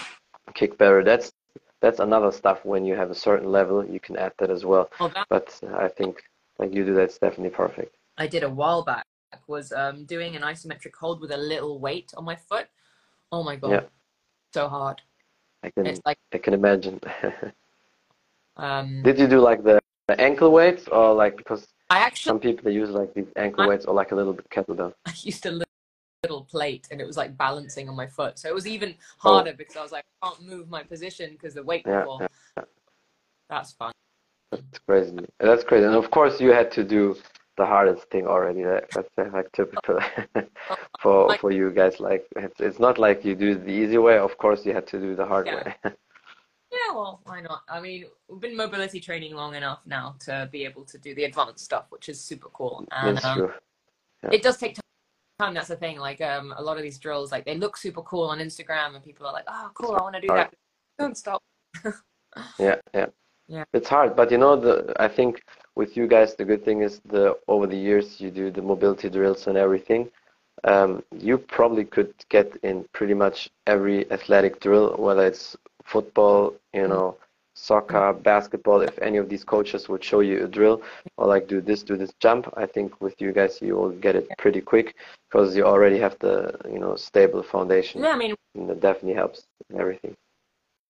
kick 0.55 0.77
better 0.79 1.03
that's 1.05 1.33
that's 1.81 2.01
another 2.01 2.33
stuff 2.33 2.65
when 2.65 2.85
you 2.85 2.95
have 2.95 3.11
a 3.11 3.15
certain 3.15 3.51
level 3.51 3.85
you 3.85 4.01
can 4.01 4.17
add 4.17 4.33
that 4.39 4.51
as 4.51 4.65
well 4.65 4.89
well, 4.99 5.11
that 5.15 5.27
but 5.29 5.61
i 5.77 5.89
think 5.89 6.23
like 6.59 6.73
you 6.73 6.85
do 6.85 6.95
that's 6.95 7.19
definitely 7.19 7.51
perfect 7.51 7.95
I 8.17 8.27
did 8.27 8.45
a 8.45 8.49
while 8.49 8.83
back 8.85 9.05
was 9.47 9.73
um, 9.73 10.05
doing 10.05 10.37
an 10.37 10.43
isometric 10.43 10.95
hold 10.95 11.21
with 11.21 11.33
a 11.33 11.37
little 11.37 11.79
weight 11.81 12.13
on 12.17 12.25
my 12.25 12.37
foot. 12.37 12.69
Oh 13.33 13.43
my 13.43 13.57
god, 13.57 13.71
Yeah. 13.73 13.81
so 14.53 14.69
hard. 14.69 15.03
i 15.65 15.71
can 15.71 15.87
It's 15.87 16.01
like 16.07 16.19
i 16.33 16.39
can 16.39 16.55
imagine 16.55 17.01
um, 18.57 19.03
did 19.03 19.19
you 19.19 19.27
do 19.27 19.41
like 19.41 19.65
the, 19.65 19.81
the 20.07 20.21
ankle 20.21 20.53
weights 20.53 20.87
or 20.89 21.13
like 21.15 21.37
because 21.37 21.67
I 21.91 21.99
actually 21.99 22.31
some 22.31 22.41
people 22.41 22.65
they 22.65 22.73
use 22.73 22.91
like 22.91 23.13
these 23.15 23.27
ankle 23.37 23.65
I- 23.65 23.69
weights 23.69 23.87
or 23.87 23.95
like 23.95 24.13
a 24.13 24.15
little 24.15 24.33
bit 24.33 24.49
kettlebell 24.51 24.95
I 25.07 25.13
used 25.23 25.45
a 25.47 25.51
li- 26.25 26.29
little 26.29 26.45
plate 26.45 26.89
and 26.91 27.01
it 27.01 27.07
was 27.07 27.17
like 27.17 27.37
balancing 27.37 27.89
on 27.89 27.97
my 27.97 28.07
foot. 28.07 28.39
So 28.39 28.49
it 28.49 28.55
was 28.55 28.67
even 28.67 28.95
Oh. 29.25 29.35
harder 29.35 29.53
because 29.53 29.77
I 29.77 29.83
was 29.83 29.93
like, 29.93 30.05
I 30.23 30.29
can't 30.29 30.43
move 30.43 30.69
my 30.71 30.83
position 30.83 31.31
because 31.33 31.55
the 31.55 31.63
weight 31.63 31.87
will 31.87 32.19
Yeah. 32.57 32.65
That's 33.49 33.73
fun. 33.73 33.93
That's 34.51 34.79
crazy. 34.87 35.19
That's 35.39 35.65
crazy. 35.65 35.85
And 35.87 35.95
of 35.97 36.11
course, 36.11 36.41
you 36.41 36.51
had 36.51 36.71
to 36.73 36.85
do 36.85 37.17
the 37.57 37.67
hardest 37.67 38.05
thing 38.11 38.27
already. 38.27 38.63
That, 38.65 38.91
that's 38.91 39.33
like 39.33 39.51
typical 39.53 40.01
for 41.01 41.29
Like- 41.29 41.41
for 41.41 41.51
you 41.53 41.71
guys. 41.71 42.01
Like 42.01 42.27
it's, 42.37 42.61
it's 42.61 42.79
not 42.79 42.99
like 42.99 43.25
you 43.25 43.35
do 43.35 43.55
the 43.55 43.71
easy 43.83 43.99
way. 43.99 44.19
Of 44.19 44.37
course, 44.39 44.65
you 44.67 44.73
had 44.73 44.87
to 44.89 44.99
do 44.99 45.15
the 45.15 45.27
hard 45.27 45.47
Yeah. 45.47 45.57
way. 45.65 45.75
Yeah, 46.89 46.93
well, 46.97 47.21
why 47.25 47.41
not? 47.41 47.63
I 47.69 47.79
mean, 47.81 48.07
we've 48.29 48.41
been 48.41 48.57
mobility 48.57 48.99
training 48.99 49.33
long 49.37 49.55
enough 49.55 49.81
now 49.87 50.17
to 50.27 50.49
be 50.51 50.65
able 50.65 50.85
to 50.87 50.99
do 50.99 51.15
the 51.15 51.23
advanced 51.25 51.65
stuff, 51.65 51.85
which 51.91 52.09
is 52.09 52.21
super 52.21 52.49
cool. 52.53 52.85
And 52.91 53.25
um, 53.25 53.39
true. 53.39 53.53
it 54.33 54.43
does 54.43 54.57
take 54.57 54.75
time. 54.75 54.84
That's 55.39 55.69
the 55.69 55.77
thing. 55.77 55.99
Like 55.99 56.21
um, 56.21 56.55
a 56.57 56.63
lot 56.63 56.77
of 56.77 56.83
these 56.83 56.99
drills, 56.99 57.33
like 57.33 57.45
they 57.45 57.57
look 57.57 57.77
super 57.77 58.03
cool 58.03 58.25
on 58.25 58.39
Instagram, 58.39 58.95
and 58.95 59.05
people 59.05 59.27
are 59.27 59.33
like, 59.33 59.45
"Oh, 59.49 59.71
cool, 59.75 59.95
I 59.95 60.03
want 60.03 60.15
to 60.15 60.21
do 60.21 60.29
that." 60.29 60.55
Don't 60.99 61.17
stop. 61.17 61.43
Yeah, 62.59 62.81
yeah. 62.93 63.07
Yeah. 63.47 63.65
It's 63.73 63.89
hard, 63.89 64.17
but 64.17 64.31
you 64.31 64.39
know 64.39 64.57
the 64.57 64.93
I 64.99 65.07
think 65.07 65.43
with 65.77 65.97
you 65.97 66.07
guys 66.07 66.35
the 66.35 66.45
good 66.45 66.65
thing 66.65 66.81
is 66.83 67.01
the 67.05 67.37
over 67.47 67.67
the 67.67 67.77
years 67.77 68.21
you 68.21 68.31
do 68.31 68.51
the 68.51 68.63
mobility 68.63 69.11
drills 69.11 69.47
and 69.47 69.57
everything. 69.57 70.11
Um, 70.65 71.03
you 71.17 71.37
probably 71.37 71.85
could 71.85 72.15
get 72.29 72.57
in 72.63 72.87
pretty 72.93 73.15
much 73.15 73.51
every 73.67 74.11
athletic 74.11 74.61
drill, 74.61 74.97
whether 74.97 75.27
it's 75.27 75.57
football, 75.85 76.55
you 76.73 76.89
know, 76.89 77.19
soccer, 77.55 78.13
basketball. 78.13 78.81
If 78.83 78.99
any 78.99 79.19
of 79.19 79.29
these 79.29 79.45
coaches 79.45 79.89
would 79.89 80.03
show 80.05 80.21
you 80.21 80.45
a 80.45 80.49
drill 80.49 80.83
or 81.17 81.27
like 81.27 81.47
do 81.49 81.61
this, 81.61 81.83
do 81.83 81.97
this 81.97 82.13
jump, 82.21 82.53
I 82.57 82.67
think 82.67 83.01
with 83.01 83.21
you 83.21 83.33
guys 83.33 83.61
you 83.63 83.77
will 83.77 83.91
get 83.91 84.17
it 84.17 84.29
pretty 84.39 84.61
quick 84.61 84.97
because 85.31 85.57
you 85.57 85.65
already 85.65 85.99
have 85.99 86.19
the 86.19 86.55
you 86.71 86.79
know 86.79 86.97
stable 86.97 87.43
foundation, 87.43 88.03
Yeah, 88.03 88.11
I 88.11 88.17
mean, 88.17 88.35
and 88.55 88.69
that 88.69 88.81
definitely 88.81 89.15
helps 89.15 89.47
in 89.71 89.81
everything. 89.81 90.15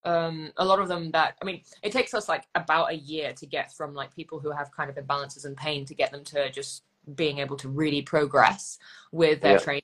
um, 0.04 0.52
a 0.58 0.64
lot 0.64 0.80
of 0.80 0.88
them 0.88 1.10
that 1.12 1.36
I 1.40 1.44
mean, 1.44 1.62
it 1.82 1.92
takes 1.92 2.12
us 2.14 2.28
like 2.28 2.44
about 2.54 2.90
a 2.90 2.96
year 2.96 3.32
to 3.34 3.46
get 3.46 3.72
from 3.72 3.94
like 3.94 4.14
people 4.14 4.38
who 4.38 4.50
have 4.50 4.70
kind 4.72 4.90
of 4.90 4.96
imbalances 4.96 5.44
and 5.46 5.56
pain 5.56 5.84
to 5.86 5.94
get 5.94 6.10
them 6.12 6.24
to 6.24 6.50
just 6.50 6.82
being 7.14 7.38
able 7.38 7.56
to 7.56 7.68
really 7.68 8.02
progress 8.02 8.78
with 9.12 9.40
their 9.40 9.52
Yeah. 9.52 9.58
training. 9.58 9.82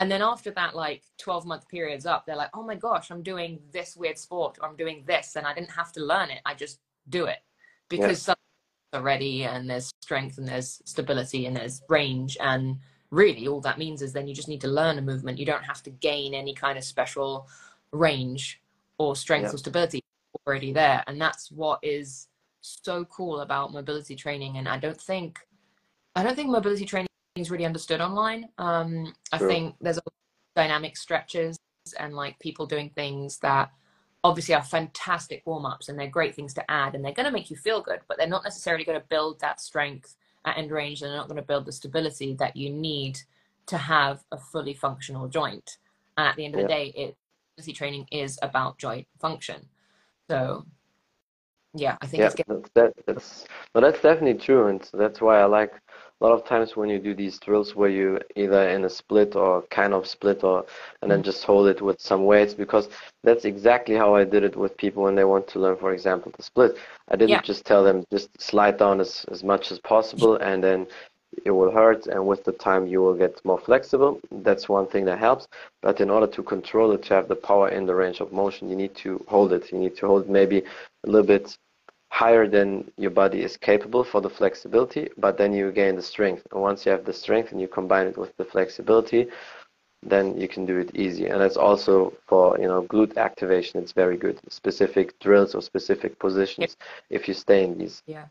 And 0.00 0.10
then 0.10 0.22
after 0.22 0.50
that, 0.52 0.74
like 0.74 1.02
12 1.18 1.44
month 1.44 1.68
periods 1.68 2.06
up, 2.06 2.24
they're 2.24 2.34
like, 2.34 2.50
oh 2.54 2.62
my 2.62 2.74
gosh, 2.74 3.10
I'm 3.10 3.22
doing 3.22 3.60
this 3.70 3.94
weird 3.96 4.18
sport 4.18 4.58
or 4.60 4.68
I'm 4.68 4.76
doing 4.76 5.04
this 5.06 5.36
and 5.36 5.46
I 5.46 5.52
didn't 5.52 5.70
have 5.70 5.92
to 5.92 6.00
learn 6.00 6.30
it. 6.30 6.40
I 6.46 6.54
just 6.54 6.80
do 7.10 7.26
it 7.26 7.38
because 7.90 8.22
some 8.22 8.36
are 8.94 9.02
ready 9.02 9.44
and 9.44 9.68
there's 9.68 9.92
strength 10.00 10.38
and 10.38 10.48
there's 10.48 10.80
stability 10.86 11.44
and 11.44 11.54
there's 11.54 11.82
range. 11.90 12.38
And 12.40 12.78
really, 13.10 13.46
all 13.46 13.60
that 13.60 13.78
means 13.78 14.00
is 14.00 14.14
then 14.14 14.26
you 14.26 14.34
just 14.34 14.48
need 14.48 14.62
to 14.62 14.68
learn 14.68 14.96
a 14.96 15.02
movement. 15.02 15.38
You 15.38 15.44
don't 15.44 15.64
have 15.64 15.82
to 15.82 15.90
gain 15.90 16.32
any 16.32 16.54
kind 16.54 16.78
of 16.78 16.84
special 16.84 17.46
range 17.92 18.62
or 18.96 19.14
strength 19.14 19.48
Yeah. 19.48 19.54
or 19.54 19.58
stability 19.58 20.00
already 20.46 20.72
there. 20.72 21.04
And 21.08 21.20
that's 21.20 21.52
what 21.52 21.78
is 21.82 22.28
so 22.62 23.04
cool 23.04 23.40
about 23.40 23.72
mobility 23.72 24.16
training. 24.16 24.56
And 24.56 24.66
I 24.66 24.78
don't 24.78 25.00
think, 25.00 25.40
I 26.16 26.22
don't 26.22 26.36
think 26.36 26.48
mobility 26.48 26.86
training 26.86 27.09
is 27.36 27.50
really 27.50 27.64
understood 27.64 28.00
online. 28.00 28.48
Um, 28.58 29.14
I 29.32 29.38
True. 29.38 29.48
think 29.48 29.76
there's 29.80 29.98
a 29.98 30.02
dynamic 30.56 30.96
stretches 30.96 31.58
and 31.98 32.14
like 32.14 32.38
people 32.38 32.66
doing 32.66 32.90
things 32.90 33.38
that 33.38 33.70
obviously 34.22 34.54
are 34.54 34.62
fantastic 34.62 35.42
warm 35.46 35.64
ups 35.64 35.88
and 35.88 35.98
they're 35.98 36.08
great 36.08 36.34
things 36.34 36.52
to 36.54 36.70
add 36.70 36.94
and 36.94 37.04
they're 37.04 37.12
going 37.12 37.26
to 37.26 37.32
make 37.32 37.50
you 37.50 37.56
feel 37.56 37.80
good, 37.80 38.00
but 38.08 38.18
they're 38.18 38.26
not 38.26 38.44
necessarily 38.44 38.84
going 38.84 39.00
to 39.00 39.06
build 39.08 39.40
that 39.40 39.60
strength 39.60 40.16
at 40.44 40.58
end 40.58 40.70
range. 40.70 41.00
And 41.02 41.10
they're 41.10 41.18
not 41.18 41.28
going 41.28 41.40
to 41.40 41.46
build 41.46 41.64
the 41.66 41.72
stability 41.72 42.34
that 42.34 42.56
you 42.56 42.70
need 42.70 43.18
to 43.66 43.78
have 43.78 44.24
a 44.32 44.36
fully 44.36 44.74
functional 44.74 45.28
joint. 45.28 45.78
And 46.16 46.26
at 46.26 46.36
the 46.36 46.44
end 46.44 46.54
of 46.54 46.62
the 46.62 46.68
day, 46.68 46.92
it 46.96 47.16
training 47.74 48.06
is 48.10 48.38
about 48.42 48.78
joint 48.78 49.06
function. 49.20 49.68
So, 50.30 50.64
yeah, 51.74 51.96
I 52.00 52.06
think 52.06 52.22
Yeah, 52.22 52.26
it's 52.26 52.34
getting 52.34 52.62
that's 52.62 52.70
that, 52.74 52.92
that's 53.06 53.44
no, 53.74 53.80
that's 53.80 54.00
definitely 54.00 54.40
true, 54.40 54.68
and 54.68 54.88
that's 54.94 55.20
why 55.20 55.40
I 55.40 55.44
like 55.44 55.72
a 56.20 56.26
lot 56.26 56.34
of 56.34 56.44
times 56.44 56.76
when 56.76 56.90
you 56.90 56.98
do 56.98 57.14
these 57.14 57.38
drills 57.38 57.74
where 57.74 57.88
you 57.88 58.18
either 58.36 58.68
in 58.68 58.84
a 58.84 58.90
split 58.90 59.34
or 59.36 59.62
kind 59.70 59.94
of 59.94 60.06
split 60.06 60.44
or 60.44 60.66
and 61.02 61.10
then 61.10 61.20
Mhm. 61.20 61.24
just 61.24 61.44
hold 61.44 61.66
it 61.68 61.80
with 61.80 62.00
some 62.00 62.26
weights 62.26 62.52
because 62.54 62.88
that's 63.24 63.44
exactly 63.44 63.94
how 63.94 64.14
I 64.14 64.24
did 64.24 64.44
it 64.44 64.56
with 64.56 64.76
people 64.76 65.04
when 65.04 65.14
they 65.14 65.24
want 65.24 65.46
to 65.48 65.58
learn, 65.58 65.76
for 65.76 65.92
example, 65.92 66.32
the 66.36 66.42
split. 66.42 66.76
I 67.08 67.16
didn't 67.16 67.30
Yeah. 67.30 67.40
just 67.42 67.64
tell 67.64 67.82
them 67.82 68.04
just 68.10 68.28
slide 68.40 68.76
down 68.76 69.00
as, 69.00 69.24
as 69.30 69.42
much 69.42 69.72
as 69.72 69.78
possible 69.78 70.36
and 70.36 70.62
then 70.62 70.86
it 71.44 71.52
will 71.52 71.70
hurt 71.70 72.06
and 72.08 72.26
with 72.26 72.44
the 72.44 72.52
time 72.52 72.86
you 72.86 73.00
will 73.00 73.14
get 73.14 73.42
more 73.44 73.58
flexible. 73.58 74.20
That's 74.30 74.68
one 74.68 74.86
thing 74.88 75.04
that 75.06 75.18
helps. 75.18 75.48
But 75.80 76.00
in 76.00 76.10
order 76.10 76.26
to 76.26 76.42
control 76.42 76.92
it, 76.92 77.02
to 77.04 77.14
have 77.14 77.28
the 77.28 77.36
power 77.36 77.68
in 77.70 77.86
the 77.86 77.94
range 77.94 78.20
of 78.20 78.32
motion, 78.32 78.68
you 78.68 78.76
need 78.76 78.94
to 78.96 79.24
hold 79.28 79.52
it. 79.52 79.72
You 79.72 79.78
need 79.78 79.96
to 79.98 80.06
hold 80.06 80.28
maybe 80.28 80.58
a 81.04 81.10
little 81.10 81.26
bit 81.26 81.56
higher 82.10 82.46
than 82.46 82.90
your 82.98 83.10
body 83.10 83.42
is 83.42 83.56
capable 83.56 84.04
for 84.04 84.20
the 84.20 84.28
flexibility, 84.28 85.08
but 85.16 85.38
then 85.38 85.52
you 85.52 85.72
gain 85.72 85.96
the 85.96 86.02
strength. 86.02 86.46
And 86.52 86.60
once 86.60 86.84
you 86.84 86.92
have 86.92 87.04
the 87.04 87.12
strength 87.12 87.52
and 87.52 87.60
you 87.60 87.68
combine 87.68 88.06
it 88.08 88.18
with 88.18 88.36
the 88.36 88.44
flexibility, 88.44 89.28
then 90.02 90.38
you 90.38 90.48
can 90.48 90.66
do 90.66 90.78
it 90.78 90.90
easy. 90.94 91.26
And 91.26 91.40
that's 91.40 91.56
also 91.56 92.12
for 92.26 92.58
you 92.58 92.66
know 92.68 92.82
glute 92.82 93.16
activation. 93.16 93.80
It's 93.80 93.92
very 93.92 94.16
good. 94.16 94.40
Specific 94.48 95.18
drills 95.20 95.54
or 95.54 95.62
specific 95.62 96.18
positions. 96.18 96.76
If 97.10 97.28
you 97.28 97.34
stay 97.34 97.64
in 97.64 97.78
these, 97.78 98.02
yeah. 98.06 98.26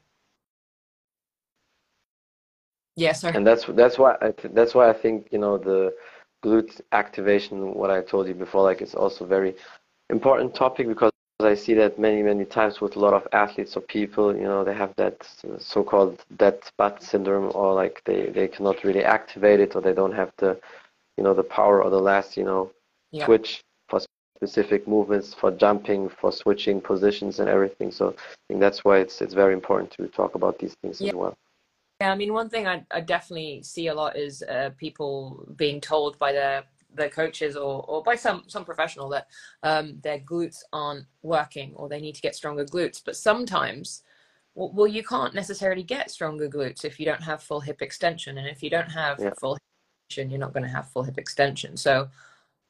Yeah, 2.96 3.14
sorry. 3.14 3.36
and 3.36 3.48
that's 3.48 3.66
that's 3.66 3.98
why 3.98 4.16
I 4.22 4.32
th- 4.32 4.54
that's 4.54 4.76
why 4.76 4.90
I 4.90 4.94
think 4.94 5.28
you 5.32 5.40
know 5.40 5.58
the 5.58 5.94
glute 6.44 6.82
activation. 6.92 7.74
What 7.74 7.92
I 7.92 8.02
told 8.02 8.28
you 8.28 8.34
before, 8.34 8.64
like 8.64 8.82
it's 8.82 8.96
also 8.96 9.26
very 9.26 9.56
important 10.10 10.54
topic 10.54 10.88
because 10.88 11.12
I 11.46 11.56
see 11.56 11.74
that 11.76 11.98
many 11.98 12.22
many 12.22 12.44
times 12.44 12.82
with 12.82 12.98
a 12.98 13.00
lot 13.00 13.14
of 13.14 13.26
athletes 13.32 13.78
or 13.78 13.82
people. 13.82 14.36
You 14.36 14.44
know, 14.44 14.64
they 14.66 14.74
have 14.74 14.94
that 14.98 15.16
so-called 15.60 16.24
dead 16.36 16.60
butt 16.78 17.02
syndrome, 17.02 17.52
or 17.56 17.74
like 17.74 18.02
they 18.06 18.28
they 18.28 18.48
cannot 18.48 18.84
really 18.84 19.04
activate 19.06 19.62
it, 19.62 19.76
or 19.76 19.82
they 19.82 19.94
don't 19.94 20.12
have 20.14 20.32
the 20.38 20.60
you 21.18 21.24
know 21.24 21.34
the 21.34 21.44
power 21.44 21.82
or 21.82 21.90
the 21.90 22.02
last 22.02 22.36
you 22.36 22.44
know 22.44 22.72
Yeah. 23.12 23.26
twitch 23.26 23.62
for 23.88 24.02
specific 24.38 24.88
movements, 24.88 25.34
for 25.34 25.52
jumping, 25.52 26.10
for 26.10 26.32
switching 26.32 26.82
positions 26.82 27.40
and 27.40 27.48
everything. 27.50 27.92
So 27.92 28.10
I 28.10 28.38
think 28.50 28.60
that's 28.60 28.84
why 28.84 28.98
it's 28.98 29.22
it's 29.22 29.34
very 29.34 29.54
important 29.54 29.92
to 29.92 30.08
talk 30.08 30.36
about 30.36 30.60
these 30.60 30.76
things 30.82 31.02
Yeah. 31.02 31.10
as 31.10 31.16
well. 31.16 31.38
Yeah, 32.02 32.12
I 32.12 32.16
mean, 32.16 32.34
one 32.34 32.50
thing 32.50 32.68
I, 32.68 32.86
I 32.92 33.02
definitely 33.02 33.62
see 33.64 33.88
a 33.88 33.94
lot 33.94 34.18
is 34.18 34.44
uh, 34.44 34.72
people 34.78 35.46
being 35.56 35.80
told 35.82 36.18
by 36.20 36.32
their 36.32 36.64
their 36.94 37.10
coaches 37.10 37.56
or, 37.56 37.84
or 37.88 38.04
by 38.04 38.16
some 38.16 38.44
some 38.48 38.66
professional 38.66 39.10
that 39.10 39.28
um, 39.64 40.00
their 40.02 40.20
glutes 40.20 40.60
aren't 40.74 41.06
working 41.22 41.74
or 41.76 41.88
they 41.88 42.02
need 42.02 42.16
to 42.16 42.22
get 42.22 42.36
stronger 42.36 42.66
glutes. 42.66 43.02
But 43.04 43.16
sometimes, 43.16 44.04
well, 44.56 44.72
well, 44.74 44.88
you 44.88 45.04
can't 45.04 45.34
necessarily 45.36 45.84
get 45.84 46.12
stronger 46.12 46.50
glutes 46.50 46.84
if 46.86 47.00
you 47.00 47.06
don't 47.06 47.24
have 47.24 47.44
full 47.44 47.60
hip 47.60 47.82
extension, 47.82 48.38
and 48.38 48.48
if 48.48 48.64
you 48.64 48.70
don't 48.70 48.90
have 48.90 49.20
Yeah. 49.20 49.34
full 49.40 49.54
hip 49.56 49.62
extension, 50.10 50.32
you're 50.32 50.40
not 50.40 50.54
going 50.54 50.64
to 50.64 50.70
have 50.70 50.90
full 50.90 51.04
hip 51.04 51.18
extension. 51.18 51.78
So 51.78 52.10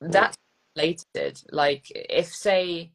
that's 0.01 0.35
related. 0.75 1.41
Like 1.51 1.91
if 1.91 2.27
say 2.33 2.91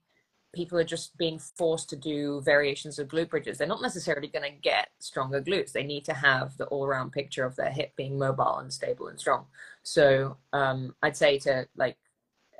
people 0.55 0.79
are 0.79 0.85
just 0.85 1.17
being 1.19 1.39
forced 1.39 1.91
to 1.91 1.97
do 1.97 2.41
variations 2.43 2.99
of 2.99 3.09
glute 3.09 3.31
bridges, 3.31 3.59
they're 3.59 3.67
not 3.67 3.83
necessarily 3.83 4.29
going 4.29 4.51
to 4.51 4.59
get 4.59 4.89
stronger 4.99 5.41
glutes. 5.43 5.73
They 5.73 5.85
need 5.85 6.05
to 6.07 6.15
have 6.15 6.57
the 6.57 6.67
all 6.67 6.87
round 6.87 7.13
picture 7.13 7.45
of 7.45 7.57
their 7.57 7.71
hip 7.71 7.95
being 7.97 8.19
mobile 8.19 8.59
and 8.59 8.73
stable 8.73 9.09
and 9.09 9.19
strong. 9.19 9.47
So 9.83 10.37
um, 10.53 10.95
I'd 11.03 11.17
say 11.17 11.39
to 11.41 11.67
like 11.77 11.97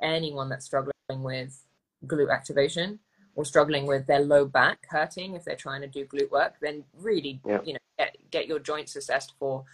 anyone 0.01 0.49
that's 0.49 0.65
struggling 0.65 0.93
with 1.09 1.61
glute 2.05 2.31
activation 2.31 2.99
or 3.35 3.45
struggling 3.45 3.85
with 3.85 4.07
their 4.07 4.21
low 4.21 4.45
back 4.45 4.79
hurting 4.89 5.35
if 5.35 5.43
they're 5.43 5.55
trying 5.55 5.81
to 5.81 5.87
do 5.87 6.05
glute 6.05 6.31
work, 6.31 6.55
then 6.61 6.83
really, 6.93 7.41
Yeah. 7.45 7.61
you 7.63 7.73
know, 7.73 7.79
get, 7.97 8.15
get 8.31 8.47
your 8.47 8.59
joints 8.59 8.95
assessed 8.95 9.33
for 9.39 9.65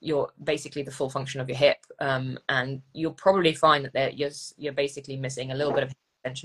your 0.00 0.30
basically 0.42 0.82
the 0.82 0.90
full 0.90 1.10
function 1.10 1.40
of 1.40 1.48
your 1.48 1.58
hip, 1.58 1.78
um, 2.00 2.38
and 2.48 2.80
you'll 2.94 3.12
probably 3.12 3.52
find 3.52 3.90
that 3.92 4.16
you're 4.18 4.30
you're 4.56 4.72
basically 4.72 5.16
missing 5.16 5.52
a 5.52 5.54
little 5.54 5.74
bit 5.74 5.82
of 5.82 5.92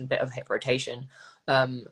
bit 0.08 0.20
of 0.20 0.32
hip 0.32 0.50
rotation, 0.50 1.08
um, 1.48 1.86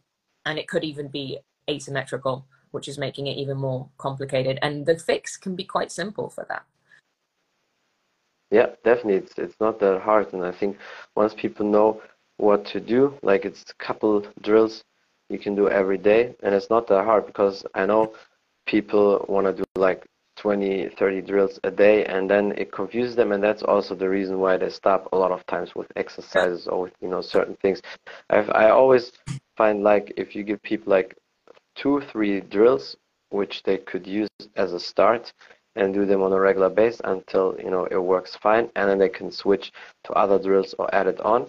and 0.45 0.59
it 0.59 0.67
could 0.67 0.83
even 0.83 1.07
be 1.07 1.39
asymmetrical, 1.69 2.45
which 2.71 2.87
is 2.87 2.97
making 2.97 3.27
it 3.27 3.37
even 3.37 3.57
more 3.57 3.89
complicated. 3.97 4.59
And 4.61 4.85
the 4.85 4.97
fix 4.97 5.37
can 5.37 5.55
be 5.55 5.63
quite 5.63 5.91
simple 5.91 6.29
for 6.29 6.45
that. 6.49 6.63
Yeah, 8.51 8.67
definitely. 8.83 9.15
It's 9.15 9.33
it's 9.37 9.59
not 9.59 9.79
that 9.79 10.01
hard, 10.01 10.31
and 10.33 10.45
I 10.45 10.51
think 10.51 10.77
once 11.15 11.33
people 11.33 11.65
know 11.65 12.01
what 12.37 12.65
to 12.67 12.79
do, 12.79 13.17
like 13.23 13.45
it's 13.45 13.63
a 13.69 13.83
couple 13.83 14.25
drills 14.41 14.83
you 15.29 15.39
can 15.39 15.55
do 15.55 15.69
every 15.69 15.97
day, 15.97 16.35
and 16.43 16.53
it's 16.53 16.69
not 16.69 16.87
that 16.87 17.03
hard 17.03 17.25
because 17.25 17.65
I 17.73 17.85
know 17.85 18.13
people 18.67 19.25
want 19.27 19.47
to 19.47 19.53
do 19.53 19.63
like 19.75 20.05
20, 20.35 20.89
30 20.89 21.21
drills 21.21 21.59
a 21.63 21.71
day, 21.71 22.05
and 22.05 22.29
then 22.29 22.53
it 22.57 22.71
confuses 22.71 23.15
them, 23.15 23.31
and 23.31 23.43
that's 23.43 23.63
also 23.63 23.95
the 23.95 24.09
reason 24.09 24.39
why 24.39 24.57
they 24.57 24.69
stop 24.69 25.07
a 25.11 25.17
lot 25.17 25.31
of 25.31 25.45
times 25.45 25.75
with 25.75 25.91
exercises 25.95 26.67
or 26.67 26.83
with 26.83 26.93
you 27.01 27.07
know 27.07 27.21
certain 27.21 27.55
things. 27.61 27.81
I've, 28.29 28.49
I 28.49 28.69
always 28.69 29.11
find 29.57 29.83
like 29.83 30.13
if 30.17 30.35
you 30.35 30.43
give 30.43 30.61
people 30.63 30.91
like 30.91 31.15
two, 31.75 32.01
three 32.11 32.41
drills, 32.41 32.95
which 33.29 33.63
they 33.63 33.77
could 33.77 34.07
use 34.07 34.29
as 34.55 34.73
a 34.73 34.79
start, 34.79 35.33
and 35.75 35.93
do 35.93 36.05
them 36.05 36.21
on 36.21 36.33
a 36.33 36.39
regular 36.39 36.69
basis 36.69 37.01
until 37.03 37.55
you 37.57 37.71
know 37.71 37.85
it 37.85 37.97
works 37.97 38.35
fine 38.35 38.69
and 38.75 38.89
then 38.89 38.97
they 38.99 39.09
can 39.09 39.31
switch 39.31 39.71
to 40.03 40.13
other 40.13 40.37
drills 40.37 40.75
or 40.77 40.93
add 40.93 41.07
it 41.07 41.19
on 41.21 41.47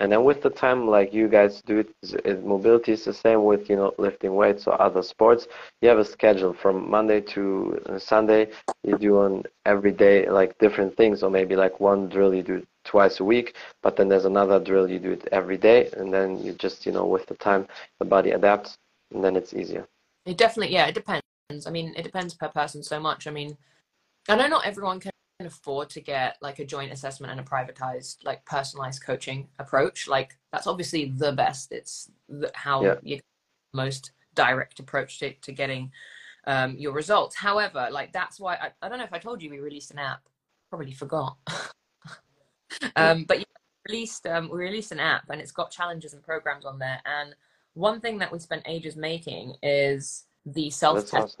and 0.00 0.10
then 0.10 0.24
with 0.24 0.42
the 0.42 0.50
time 0.50 0.88
like 0.88 1.12
you 1.12 1.28
guys 1.28 1.62
do 1.62 1.80
it, 1.80 1.88
it 2.24 2.44
mobility 2.44 2.92
is 2.92 3.04
the 3.04 3.12
same 3.12 3.44
with 3.44 3.68
you 3.68 3.76
know 3.76 3.94
lifting 3.98 4.34
weights 4.34 4.66
or 4.66 4.80
other 4.80 5.02
sports. 5.02 5.46
You 5.82 5.88
have 5.90 5.98
a 5.98 6.04
schedule 6.04 6.54
from 6.54 6.90
monday 6.90 7.20
to 7.34 7.80
uh, 7.86 7.98
sunday. 7.98 8.48
You 8.82 8.96
do 8.96 9.18
on 9.18 9.44
every 9.66 9.92
day 9.92 10.28
like 10.28 10.58
different 10.58 10.96
things. 10.96 11.22
Or 11.22 11.30
maybe 11.30 11.54
like 11.54 11.78
one 11.80 12.08
drill 12.08 12.34
you 12.34 12.42
do 12.42 12.66
twice 12.84 13.20
a 13.20 13.24
week 13.24 13.56
but 13.82 13.94
then 13.96 14.08
there's 14.08 14.24
another 14.24 14.58
drill 14.58 14.90
you 14.90 14.98
do 14.98 15.12
it 15.12 15.28
every 15.32 15.58
day. 15.58 15.90
And 15.96 16.12
then 16.12 16.42
you 16.42 16.52
just 16.54 16.86
you 16.86 16.92
know 16.92 17.04
with 17.04 17.26
the 17.26 17.34
time 17.34 17.68
the 17.98 18.06
body 18.06 18.30
adapts 18.30 18.78
and 19.12 19.22
then 19.22 19.36
it's 19.36 19.52
easier. 19.54 19.86
It 20.26 20.36
definitely, 20.36 20.74
yeah, 20.74 20.86
it 20.86 20.94
depends. 20.94 21.22
I 21.66 21.70
mean, 21.70 21.94
it 21.96 22.04
depends 22.04 22.34
per 22.34 22.48
person 22.48 22.82
so 22.82 23.00
much. 23.00 23.26
I 23.26 23.30
mean, 23.30 23.56
I 24.28 24.36
know 24.36 24.46
not 24.46 24.66
everyone 24.66 25.00
can 25.00 25.09
afford 25.46 25.90
to 25.90 26.00
get 26.00 26.36
like 26.40 26.58
a 26.58 26.64
joint 26.64 26.92
assessment 26.92 27.30
and 27.30 27.40
a 27.40 27.42
privatized, 27.42 28.24
like 28.24 28.44
personalized 28.44 29.02
coaching 29.02 29.48
approach. 29.58 30.08
Like 30.08 30.38
that's 30.52 30.66
obviously 30.66 31.12
the 31.16 31.32
best. 31.32 31.72
It's 31.72 32.10
the, 32.28 32.50
how 32.54 32.82
Yeah. 32.82 32.94
you 33.02 33.20
most 33.72 34.12
direct 34.34 34.80
approach 34.80 35.18
to, 35.20 35.32
to 35.32 35.52
getting 35.52 35.92
um, 36.46 36.76
your 36.76 36.92
results. 36.92 37.36
However, 37.36 37.88
like 37.90 38.12
that's 38.12 38.40
why 38.40 38.54
I, 38.56 38.70
I 38.82 38.88
don't 38.88 38.98
know 38.98 39.04
if 39.04 39.12
I 39.12 39.18
told 39.18 39.42
you 39.42 39.50
we 39.50 39.60
released 39.60 39.90
an 39.90 39.98
app. 39.98 40.22
Probably 40.70 40.92
forgot. 40.92 41.36
um, 42.96 43.24
but 43.24 43.38
we 43.38 43.44
released 43.88 44.26
um, 44.26 44.48
we 44.50 44.58
released 44.58 44.92
an 44.92 45.00
app 45.00 45.28
and 45.30 45.40
it's 45.40 45.52
got 45.52 45.70
challenges 45.70 46.14
and 46.14 46.22
programs 46.22 46.64
on 46.64 46.78
there. 46.78 47.00
And 47.04 47.34
one 47.74 48.00
thing 48.00 48.18
that 48.18 48.32
we 48.32 48.38
spent 48.38 48.62
ages 48.66 48.96
making 48.96 49.54
is 49.62 50.24
the 50.46 50.70
self-test 50.70 51.38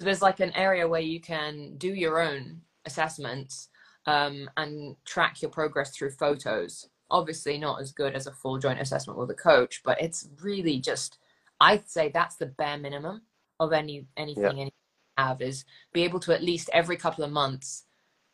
so 0.00 0.04
there's 0.04 0.22
like 0.22 0.38
an 0.38 0.52
area 0.54 0.86
where 0.86 1.00
you 1.00 1.20
can 1.20 1.76
do 1.76 1.88
your 1.88 2.20
own 2.20 2.60
assessments 2.88 3.68
um, 4.06 4.50
and 4.56 4.96
track 5.04 5.42
your 5.42 5.50
progress 5.50 5.90
through 5.94 6.10
photos. 6.10 6.88
Obviously, 7.10 7.56
not 7.58 7.80
as 7.80 7.92
good 7.92 8.14
as 8.14 8.26
a 8.26 8.32
full 8.32 8.58
joint 8.58 8.80
assessment 8.80 9.18
with 9.18 9.30
a 9.30 9.34
coach, 9.50 9.80
but 9.84 10.00
it's 10.00 10.28
really 10.42 10.78
just 10.80 11.18
I'd 11.60 11.88
say 11.88 12.08
that's 12.08 12.36
the 12.36 12.46
bare 12.46 12.78
minimum 12.78 13.22
of 13.60 13.72
any 13.72 14.06
anything 14.16 14.56
Yeah. 14.56 14.62
any 14.66 14.72
have 15.16 15.42
is 15.42 15.64
be 15.92 16.04
able 16.04 16.20
to 16.20 16.32
at 16.32 16.42
least 16.42 16.70
every 16.72 16.96
couple 16.96 17.24
of 17.24 17.32
months 17.32 17.84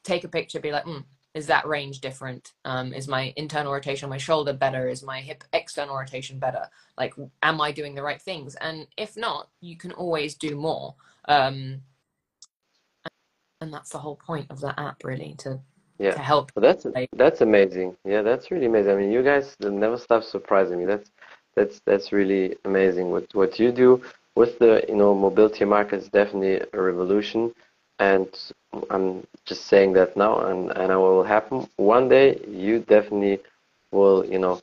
take 0.02 0.24
a 0.24 0.28
picture, 0.28 0.60
be 0.60 0.70
like, 0.70 0.84
mm, 0.84 1.02
is 1.32 1.46
that 1.46 1.66
range 1.66 2.00
different? 2.00 2.52
Um, 2.64 2.92
is 2.92 3.08
my 3.08 3.32
internal 3.36 3.72
rotation 3.72 4.10
my 4.10 4.18
shoulder 4.18 4.52
better? 4.52 4.88
Is 4.88 5.02
my 5.02 5.20
hip 5.20 5.42
external 5.52 5.96
rotation 5.96 6.38
better? 6.38 6.68
Like, 6.98 7.14
am 7.42 7.60
I 7.60 7.72
doing 7.72 7.94
the 7.94 8.02
right 8.02 8.20
things? 8.20 8.54
And 8.56 8.86
if 8.96 9.16
not, 9.16 9.48
you 9.60 9.76
can 9.76 9.92
always 9.92 10.34
do 10.34 10.54
more. 10.56 10.94
Um, 11.26 11.80
and 13.64 13.72
that's 13.72 13.90
the 13.90 13.98
whole 13.98 14.16
point 14.16 14.46
of 14.50 14.60
that 14.60 14.78
app, 14.78 15.02
really, 15.04 15.34
to 15.38 15.58
yeah 15.98 16.12
to 16.12 16.18
help. 16.18 16.52
Well, 16.54 16.62
that's 16.62 16.86
that's 17.14 17.40
amazing. 17.40 17.96
Yeah, 18.04 18.22
that's 18.22 18.50
really 18.50 18.66
amazing. 18.66 18.92
I 18.92 18.96
mean, 18.96 19.10
you 19.10 19.22
guys 19.22 19.56
never 19.60 19.98
stop 19.98 20.22
surprising 20.22 20.78
me. 20.78 20.84
That's 20.84 21.10
that's 21.56 21.80
that's 21.86 22.12
really 22.12 22.56
amazing. 22.64 23.10
What 23.10 23.26
what 23.34 23.58
you 23.58 23.72
do 23.72 24.02
with 24.36 24.58
the 24.58 24.84
you 24.88 24.96
know 24.96 25.14
mobility 25.14 25.64
market 25.64 25.96
is 26.02 26.08
definitely 26.08 26.56
a 26.72 26.80
revolution, 26.90 27.52
and 27.98 28.28
I'm 28.90 29.26
just 29.44 29.66
saying 29.66 29.94
that 29.94 30.16
now, 30.16 30.34
and 30.48 30.70
and 30.80 30.92
it 30.92 30.96
will 30.96 31.24
happen 31.24 31.66
one 31.76 32.08
day. 32.08 32.38
You 32.46 32.80
definitely 32.80 33.40
will 33.90 34.24
you 34.24 34.38
know 34.38 34.60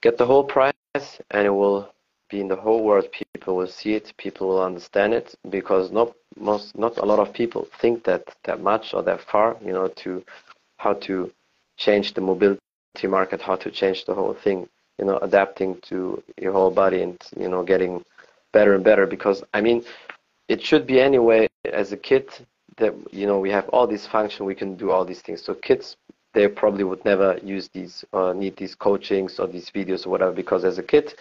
get 0.00 0.16
the 0.18 0.26
whole 0.26 0.44
price, 0.44 1.10
and 1.30 1.46
it 1.46 1.54
will 1.62 1.92
be 2.32 2.40
in 2.44 2.48
the 2.48 2.62
whole 2.64 2.82
world. 2.88 3.06
People 3.34 3.52
will 3.58 3.72
see 3.80 3.92
it. 4.00 4.06
People 4.24 4.44
will 4.50 4.64
understand 4.70 5.10
it 5.20 5.28
because 5.56 5.84
not 6.00 6.08
most 6.50 6.66
not 6.84 6.94
a 7.04 7.06
lot 7.10 7.20
of 7.24 7.28
people 7.40 7.62
think 7.80 7.94
that 8.08 8.22
that 8.46 8.58
much 8.70 8.84
or 8.94 9.02
that 9.08 9.20
far. 9.30 9.48
You 9.66 9.74
know 9.76 9.88
to 10.02 10.10
how 10.84 10.94
to 11.06 11.14
change 11.76 12.14
the 12.14 12.20
mobility 12.20 13.06
market, 13.18 13.40
how 13.40 13.56
to 13.56 13.70
change 13.70 14.04
the 14.04 14.14
whole 14.14 14.34
thing, 14.44 14.68
you 14.98 15.04
know, 15.04 15.18
adapting 15.18 15.80
to 15.88 16.22
your 16.40 16.52
whole 16.52 16.70
body 16.70 17.02
and, 17.02 17.18
you 17.36 17.48
know, 17.48 17.62
getting 17.62 18.04
better 18.52 18.74
and 18.74 18.84
better. 18.84 19.06
Because, 19.06 19.42
I 19.54 19.60
mean, 19.60 19.84
it 20.48 20.60
should 20.62 20.86
be 20.86 21.00
anyway, 21.00 21.48
as 21.64 21.92
a 21.92 21.96
kid, 21.96 22.26
that, 22.78 22.94
you 23.12 23.26
know, 23.26 23.38
we 23.38 23.50
have 23.50 23.68
all 23.68 23.86
these 23.86 24.06
functions, 24.06 24.40
we 24.46 24.54
can 24.54 24.76
do 24.76 24.90
all 24.90 25.04
these 25.04 25.22
things. 25.22 25.42
So 25.42 25.54
kids, 25.54 25.96
they 26.34 26.48
probably 26.48 26.84
would 26.84 27.04
never 27.04 27.38
use 27.42 27.68
these, 27.72 28.04
uh, 28.12 28.32
need 28.32 28.56
these 28.56 28.74
coachings 28.74 29.38
or 29.38 29.46
these 29.46 29.70
videos 29.70 30.06
or 30.06 30.10
whatever, 30.10 30.32
because 30.32 30.64
as 30.64 30.78
a 30.78 30.82
kid, 30.82 31.14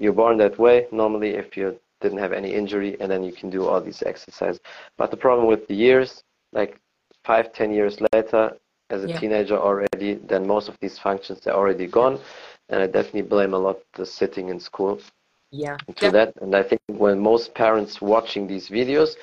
you're 0.00 0.12
born 0.12 0.36
that 0.38 0.58
way 0.58 0.86
normally 0.92 1.30
if 1.30 1.56
you 1.56 1.78
didn't 2.00 2.18
have 2.18 2.32
any 2.32 2.52
injury, 2.52 2.96
and 3.00 3.10
then 3.10 3.22
you 3.24 3.32
can 3.32 3.50
do 3.50 3.66
all 3.66 3.80
these 3.80 4.02
exercises. 4.02 4.60
But 4.98 5.10
the 5.10 5.16
problem 5.16 5.46
with 5.48 5.66
the 5.66 5.74
years, 5.74 6.22
like 6.52 6.78
five, 7.24 7.52
ten 7.52 7.72
years 7.72 7.98
later, 8.12 8.56
as 8.90 9.02
a 9.02 9.08
Yeah. 9.08 9.18
teenager 9.18 9.58
already, 9.58 10.14
then 10.14 10.46
most 10.46 10.68
of 10.68 10.76
these 10.80 10.98
functions 10.98 11.46
are 11.46 11.54
already 11.54 11.86
gone. 11.86 12.20
And 12.68 12.82
I 12.82 12.86
definitely 12.86 13.22
blame 13.22 13.54
a 13.54 13.58
lot 13.58 13.78
the 13.94 14.04
sitting 14.06 14.48
in 14.48 14.60
school 14.60 15.00
Yeah, 15.50 15.76
to 15.96 16.10
that. 16.10 16.32
And 16.40 16.54
I 16.54 16.62
think 16.62 16.80
when 16.88 17.18
most 17.18 17.54
parents 17.54 18.00
watching 18.00 18.46
these 18.46 18.68
videos, 18.68 19.16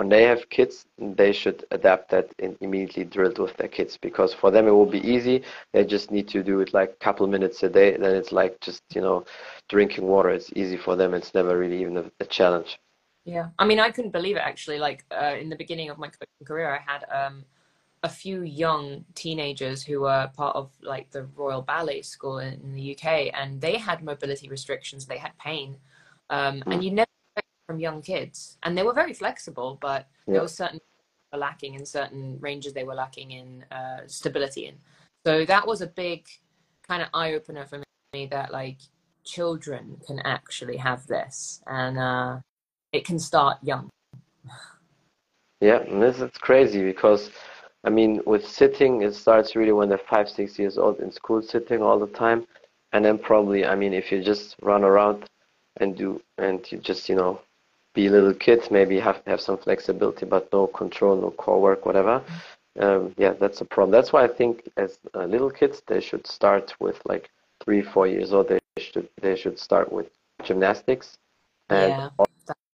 when 0.00 0.08
they 0.08 0.22
have 0.22 0.48
kids, 0.48 0.86
they 0.96 1.30
should 1.30 1.62
adapt 1.72 2.10
that 2.10 2.30
and 2.38 2.56
immediately 2.62 3.04
drill 3.04 3.32
it 3.32 3.38
with 3.38 3.54
their 3.58 3.68
kids 3.68 3.98
because 4.00 4.32
for 4.32 4.50
them 4.50 4.66
it 4.66 4.70
will 4.70 4.92
be 4.98 5.06
easy. 5.06 5.42
They 5.74 5.84
just 5.84 6.10
need 6.10 6.26
to 6.28 6.42
do 6.42 6.60
it 6.60 6.72
like 6.72 6.88
a 6.92 7.04
couple 7.04 7.26
minutes 7.26 7.62
a 7.64 7.68
day. 7.68 7.98
Then 7.98 8.14
it's 8.14 8.32
like 8.32 8.58
just 8.60 8.82
you 8.94 9.02
know 9.02 9.26
drinking 9.68 10.06
water. 10.06 10.30
It's 10.30 10.50
easy 10.56 10.78
for 10.78 10.96
them. 10.96 11.12
It's 11.12 11.34
never 11.34 11.58
really 11.58 11.82
even 11.82 11.98
a, 11.98 12.04
a 12.18 12.24
challenge. 12.24 12.78
Yeah, 13.26 13.48
I 13.58 13.66
mean, 13.66 13.78
I 13.78 13.90
couldn't 13.90 14.12
believe 14.12 14.36
it 14.36 14.46
actually. 14.52 14.78
Like 14.78 15.04
uh, 15.10 15.36
in 15.38 15.50
the 15.50 15.56
beginning 15.56 15.90
of 15.90 15.98
my 15.98 16.08
coaching 16.08 16.46
career, 16.46 16.70
I 16.74 16.80
had 16.90 17.04
um, 17.12 17.44
a 18.02 18.08
few 18.08 18.40
young 18.40 19.04
teenagers 19.14 19.82
who 19.82 20.00
were 20.00 20.30
part 20.34 20.56
of 20.56 20.70
like 20.80 21.10
the 21.10 21.24
Royal 21.36 21.60
Ballet 21.60 22.00
School 22.00 22.38
in, 22.38 22.72
the 22.72 22.96
UK, 22.96 23.06
and 23.34 23.60
they 23.60 23.76
had 23.76 24.02
mobility 24.02 24.48
restrictions. 24.48 25.04
They 25.04 25.18
had 25.18 25.36
pain, 25.36 25.76
um, 26.30 26.62
and 26.70 26.82
you 26.82 26.90
never 26.90 27.09
from 27.70 27.78
young 27.78 28.02
kids. 28.02 28.58
And 28.64 28.76
they 28.76 28.82
were 28.82 28.92
very 28.92 29.14
flexible, 29.14 29.78
but 29.80 30.08
Yeah. 30.26 30.32
there 30.34 30.42
was 30.42 30.54
certain 30.54 30.80
were 31.32 31.38
lacking 31.38 31.74
in 31.74 31.86
certain 31.86 32.36
ranges. 32.40 32.72
They 32.72 32.82
were 32.82 32.96
lacking 32.96 33.30
in 33.30 33.64
uh, 33.70 34.00
stability 34.06 34.66
in. 34.66 34.74
So 35.24 35.44
that 35.44 35.64
was 35.64 35.80
a 35.80 35.86
big 35.86 36.26
kind 36.88 37.00
of 37.00 37.08
eye 37.14 37.34
opener 37.34 37.64
for 37.66 37.80
me 38.12 38.26
that 38.26 38.50
like 38.50 38.78
children 39.24 40.00
can 40.04 40.18
actually 40.24 40.78
have 40.78 41.06
this, 41.06 41.62
and 41.66 41.96
uh, 41.98 42.40
it 42.92 43.04
can 43.04 43.18
start 43.18 43.58
young. 43.62 43.88
Yeah, 45.62 45.80
and 45.80 46.02
this 46.02 46.20
is 46.22 46.30
crazy 46.48 46.82
because, 46.82 47.30
I 47.84 47.90
mean, 47.90 48.22
with 48.24 48.48
sitting, 48.48 49.02
it 49.02 49.14
starts 49.14 49.54
really 49.54 49.72
when 49.72 49.90
they're 49.90 50.08
five, 50.14 50.30
six 50.30 50.58
years 50.58 50.78
old 50.78 51.00
in 51.00 51.12
school, 51.12 51.42
sitting 51.42 51.82
all 51.82 51.98
the 51.98 52.06
time, 52.06 52.46
and 52.94 53.04
then 53.04 53.18
probably, 53.18 53.66
I 53.66 53.74
mean, 53.74 53.92
if 53.92 54.10
you 54.10 54.22
just 54.22 54.56
run 54.62 54.84
around 54.84 55.28
and 55.76 55.94
do, 55.94 56.22
and 56.38 56.58
you 56.72 56.78
just, 56.78 57.10
you 57.10 57.14
know, 57.14 57.42
be 57.94 58.06
a 58.06 58.10
little 58.10 58.34
kid, 58.34 58.60
maybe 58.70 58.98
have 59.00 59.22
have 59.26 59.40
some 59.40 59.58
flexibility, 59.58 60.26
but 60.26 60.52
no 60.52 60.66
control, 60.68 61.16
no 61.16 61.30
core 61.30 61.60
work, 61.60 61.86
whatever. 61.86 62.22
Um, 62.78 63.14
yeah, 63.18 63.32
that's 63.32 63.60
a 63.60 63.64
problem. 63.64 63.90
That's 63.90 64.12
why 64.12 64.24
I 64.24 64.28
think 64.28 64.68
as 64.76 64.98
uh, 65.14 65.24
little 65.24 65.50
kids, 65.50 65.82
they 65.86 66.00
should 66.00 66.26
start 66.26 66.74
with 66.80 67.00
like 67.06 67.30
three, 67.64 67.82
four 67.82 68.06
years 68.06 68.32
old. 68.32 68.48
They 68.48 68.58
should 68.78 69.08
they 69.20 69.36
should 69.36 69.58
start 69.58 69.92
with 69.92 70.06
gymnastics 70.44 71.18
and 71.70 71.92
Yeah. 71.92 72.10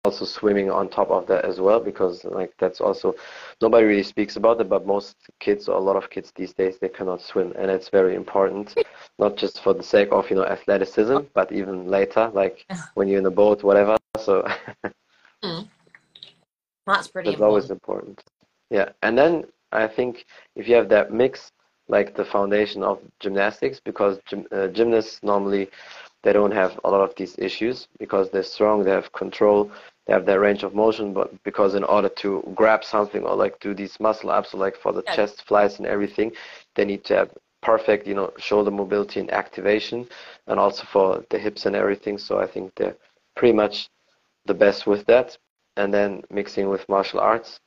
also 0.04 0.24
swimming 0.24 0.70
on 0.70 0.88
top 0.88 1.10
of 1.10 1.26
that 1.26 1.44
as 1.44 1.60
well 1.60 1.80
because 1.80 2.24
like 2.24 2.52
that's 2.58 2.80
also 2.80 3.14
nobody 3.60 3.84
really 3.86 4.02
speaks 4.02 4.36
about 4.36 4.60
it 4.60 4.68
but 4.68 4.86
most 4.86 5.16
kids 5.40 5.68
or 5.68 5.76
a 5.76 5.80
lot 5.80 5.96
of 5.96 6.08
kids 6.10 6.32
these 6.36 6.52
days 6.52 6.78
they 6.78 6.88
cannot 6.88 7.20
swim 7.20 7.52
and 7.58 7.70
it's 7.70 7.88
very 7.88 8.14
important 8.14 8.74
not 9.18 9.36
just 9.36 9.62
for 9.62 9.74
the 9.74 9.82
sake 9.82 10.08
of 10.12 10.30
you 10.30 10.36
know 10.36 10.44
athleticism 10.44 11.18
but 11.34 11.50
even 11.50 11.88
later 11.90 12.30
like 12.34 12.66
when 12.94 13.08
you're 13.08 13.18
in 13.18 13.26
a 13.26 13.30
boat 13.30 13.64
whatever 13.64 13.96
so 14.18 14.46
That's 16.86 17.08
pretty 17.08 17.24
that's 17.24 17.40
always 17.40 17.70
important. 17.70 17.70
important 17.70 18.22
yeah 18.70 18.88
and 19.02 19.16
then 19.18 19.44
i 19.72 19.86
think 19.86 20.24
if 20.56 20.68
you 20.68 20.74
have 20.74 20.88
that 20.88 21.12
mix 21.12 21.52
like 21.88 22.14
the 22.14 22.24
foundation 22.24 22.82
of 22.82 22.98
gymnastics 23.20 23.80
because 23.80 24.18
gym, 24.26 24.46
uh, 24.52 24.66
gymnasts 24.68 25.20
normally 25.22 25.68
they 26.22 26.32
don't 26.32 26.52
have 26.52 26.78
a 26.84 26.90
lot 26.90 27.00
of 27.00 27.14
these 27.16 27.36
issues 27.38 27.88
because 27.98 28.30
they're 28.30 28.42
strong 28.42 28.84
they 28.84 28.90
have 28.90 29.12
control 29.12 29.70
they 30.06 30.12
have 30.12 30.24
their 30.26 30.40
range 30.40 30.62
of 30.62 30.74
motion 30.74 31.12
but 31.12 31.28
because 31.44 31.74
in 31.74 31.84
order 31.84 32.08
to 32.08 32.42
grab 32.54 32.84
something 32.84 33.22
or 33.24 33.34
like 33.36 33.58
do 33.60 33.74
these 33.74 33.98
muscle 34.00 34.30
ups 34.30 34.54
or 34.54 34.58
like 34.58 34.76
for 34.76 34.92
the 34.92 35.02
Yeah. 35.04 35.14
chest 35.14 35.42
flies 35.46 35.78
and 35.78 35.86
everything 35.86 36.32
they 36.74 36.84
need 36.84 37.04
to 37.04 37.14
have 37.16 37.30
perfect 37.62 38.06
you 38.06 38.14
know 38.14 38.30
shoulder 38.38 38.70
mobility 38.70 39.20
and 39.20 39.30
activation 39.32 40.06
and 40.46 40.58
also 40.58 40.84
for 40.84 41.24
the 41.30 41.38
hips 41.38 41.66
and 41.66 41.74
everything 41.76 42.18
so 42.18 42.38
i 42.38 42.46
think 42.46 42.72
they're 42.76 42.96
pretty 43.36 43.52
much 43.54 43.88
the 44.46 44.54
best 44.54 44.86
with 44.86 45.04
that. 45.06 45.36
And 45.76 45.92
then 45.92 46.22
mixing 46.30 46.68
with 46.68 46.88
martial 46.88 47.20
arts 47.20 47.60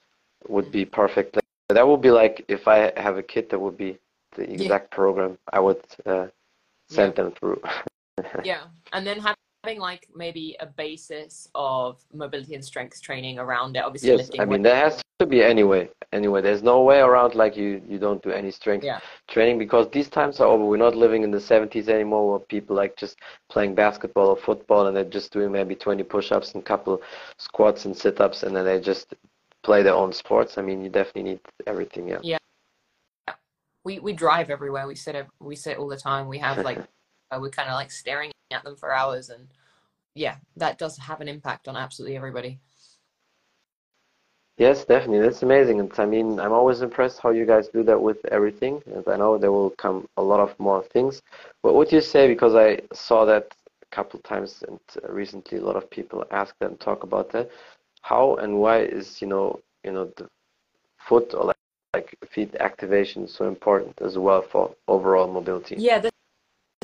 would 0.48 0.72
be 0.72 0.86
perfect. 0.86 1.38
That 1.70 1.88
would 1.88 2.02
be 2.02 2.10
like 2.12 2.44
if 2.48 2.68
i 2.68 2.92
have 2.98 3.18
a 3.18 3.24
kid 3.24 3.50
that 3.50 3.60
would 3.60 3.78
be 3.78 4.00
the 4.36 4.46
Yeah. 4.46 4.54
exact 4.58 4.92
program 4.92 5.38
i 5.54 5.60
would 5.60 5.82
uh, 6.06 6.28
send 6.90 7.16
them 7.16 7.32
through. 7.32 7.62
Yeah, 8.44 8.64
and 8.92 9.08
then 9.08 9.20
having 9.64 9.80
like 9.80 10.08
maybe 10.16 10.56
a 10.60 10.66
basis 10.66 11.48
of 11.54 12.02
mobility 12.14 12.56
and 12.56 12.64
strength 12.64 13.02
training 13.02 13.40
around 13.40 13.76
it. 13.76 13.84
Obviously, 13.84 14.10
yes 14.10 14.32
i 14.40 14.46
mean 14.46 14.62
there 14.62 14.76
has 14.76 15.02
to 15.20 15.26
be 15.26 15.44
anyway 15.44 15.90
anyway 16.14 16.42
there's 16.42 16.64
no 16.64 16.82
way 16.82 17.00
around 17.00 17.36
like 17.36 17.58
you 17.58 17.82
you 17.88 18.00
don't 18.00 18.24
do 18.24 18.32
any 18.32 18.52
strength 18.52 18.86
Yeah. 18.86 19.00
training 19.28 19.58
because 19.58 19.90
these 19.92 20.08
times 20.08 20.40
are 20.40 20.48
over 20.48 20.64
we're 20.64 20.78
not 20.78 20.96
living 20.96 21.24
in 21.24 21.32
the 21.32 21.40
70s 21.40 21.90
anymore 21.90 22.30
where 22.30 22.40
people 22.40 22.76
like 22.76 22.96
just 22.96 23.18
playing 23.50 23.76
basketball 23.76 24.30
or 24.30 24.38
football 24.38 24.88
and 24.88 24.96
they're 24.96 25.04
just 25.04 25.34
doing 25.34 25.52
maybe 25.52 25.76
20 25.76 26.04
push-ups 26.04 26.54
and 26.54 26.64
a 26.64 26.66
couple 26.66 27.02
squats 27.38 27.84
and 27.84 27.96
sit-ups 27.96 28.44
and 28.44 28.56
then 28.56 28.64
they 28.64 28.80
just 28.80 29.14
play 29.64 29.84
their 29.84 29.94
own 29.94 30.14
sports 30.14 30.58
i 30.58 30.62
mean 30.62 30.82
you 30.82 30.90
definitely 30.90 31.24
need 31.24 31.40
everything 31.68 32.08
yeah 32.08 32.20
yeah 32.24 32.38
we 33.86 34.00
we 34.00 34.14
drive 34.14 34.50
everywhere. 34.50 34.86
We 34.88 34.96
sit 34.96 35.16
we 35.40 35.56
sit 35.56 35.78
all 35.78 35.88
the 35.88 35.98
time. 35.98 36.28
We 36.28 36.38
have 36.40 36.58
like 36.58 36.78
uh, 37.32 37.38
we're 37.42 37.50
kind 37.50 37.70
of 37.70 37.76
like 37.76 37.92
staring 37.92 38.32
at 38.52 38.64
them 38.64 38.76
for 38.76 38.92
hours, 38.92 39.30
and 39.30 39.48
yeah, 40.16 40.38
that 40.56 40.78
does 40.78 40.98
have 40.98 41.22
an 41.22 41.28
impact 41.28 41.68
on 41.68 41.76
absolutely 41.78 42.18
everybody. 42.18 42.60
Yes, 44.58 44.84
definitely. 44.86 45.22
That's 45.22 45.42
amazing. 45.44 45.80
And 45.80 45.92
I 45.98 46.06
mean, 46.06 46.40
I'm 46.40 46.52
always 46.52 46.82
impressed 46.82 47.20
how 47.22 47.30
you 47.30 47.46
guys 47.46 47.70
do 47.70 47.84
that 47.84 48.02
with 48.02 48.24
everything. 48.26 48.82
And 48.94 49.08
I 49.08 49.16
know 49.16 49.38
there 49.38 49.52
will 49.52 49.72
come 49.72 50.08
a 50.18 50.22
lot 50.22 50.40
of 50.42 50.60
more 50.60 50.84
things. 50.84 51.22
What 51.62 51.76
would 51.76 51.92
you 51.92 52.02
say? 52.02 52.28
Because 52.28 52.56
I 52.56 52.80
saw 52.94 53.26
that 53.26 53.56
a 53.82 53.96
couple 53.96 54.20
times 54.20 54.64
and 54.68 54.80
uh, 55.04 55.12
recently 55.12 55.60
a 55.60 55.62
lot 55.64 55.78
of 55.78 55.90
people 55.90 56.26
ask 56.32 56.56
that 56.60 56.72
and 56.72 56.80
talk 56.80 57.04
about 57.04 57.32
that. 57.32 57.50
How 58.02 58.36
and 58.36 58.60
why 58.60 58.82
is, 58.82 59.22
you 59.22 59.28
know, 59.28 59.60
you 59.84 59.92
know, 59.94 60.06
the 60.18 60.28
foot 61.00 61.34
or 61.34 61.46
like, 61.46 61.56
like 61.94 62.16
feet 62.30 62.56
activation 62.60 63.28
so 63.28 63.48
important 63.48 64.02
as 64.02 64.18
well 64.18 64.42
for 64.42 64.76
overall 64.88 65.28
mobility? 65.32 65.78
Yeah, 65.78 66.09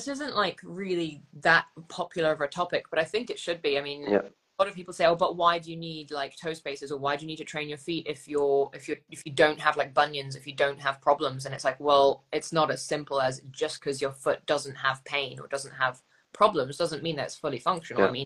this, 0.05 0.19
isn't 0.19 0.35
like 0.35 0.59
really 0.63 1.21
that 1.41 1.65
popular 1.87 2.31
of 2.31 2.41
a 2.41 2.47
topic, 2.47 2.85
but 2.89 2.99
I 2.99 3.03
think 3.03 3.29
it 3.29 3.39
should 3.39 3.61
be. 3.61 3.77
I 3.77 3.81
mean, 3.81 4.03
Yeah. 4.03 4.21
a 4.21 4.63
lot 4.63 4.69
of 4.69 4.75
people 4.75 4.93
say, 4.93 5.05
"Oh, 5.05 5.15
but 5.15 5.35
why 5.35 5.59
do 5.59 5.69
you 5.69 5.77
need 5.77 6.11
like 6.11 6.35
toe 6.37 6.53
spaces, 6.53 6.91
or 6.91 6.97
why 6.97 7.15
do 7.15 7.23
you 7.23 7.27
need 7.27 7.37
to 7.37 7.43
train 7.43 7.67
your 7.67 7.77
feet 7.77 8.07
if 8.07 8.27
you're 8.27 8.69
if 8.73 8.87
you 8.87 8.97
if 9.09 9.25
you 9.25 9.31
don't 9.33 9.59
have 9.59 9.75
like 9.77 9.93
bunions, 9.93 10.35
if 10.35 10.47
you 10.47 10.53
don't 10.53 10.79
have 10.79 11.01
problems?" 11.01 11.45
And 11.45 11.53
it's 11.53 11.65
like, 11.65 11.79
well, 11.79 12.23
it's 12.31 12.53
not 12.53 12.71
as 12.71 12.81
simple 12.81 13.19
as 13.21 13.41
just 13.51 13.79
because 13.79 14.01
your 14.01 14.11
foot 14.13 14.45
doesn't 14.45 14.75
have 14.75 15.03
pain 15.03 15.39
or 15.39 15.47
doesn't 15.47 15.73
have 15.73 16.01
problems 16.33 16.77
doesn't 16.77 17.03
mean 17.03 17.15
that 17.17 17.25
it's 17.27 17.35
fully 17.35 17.59
functional. 17.59 18.01
Yeah. 18.03 18.09
I 18.09 18.11
mean, 18.11 18.25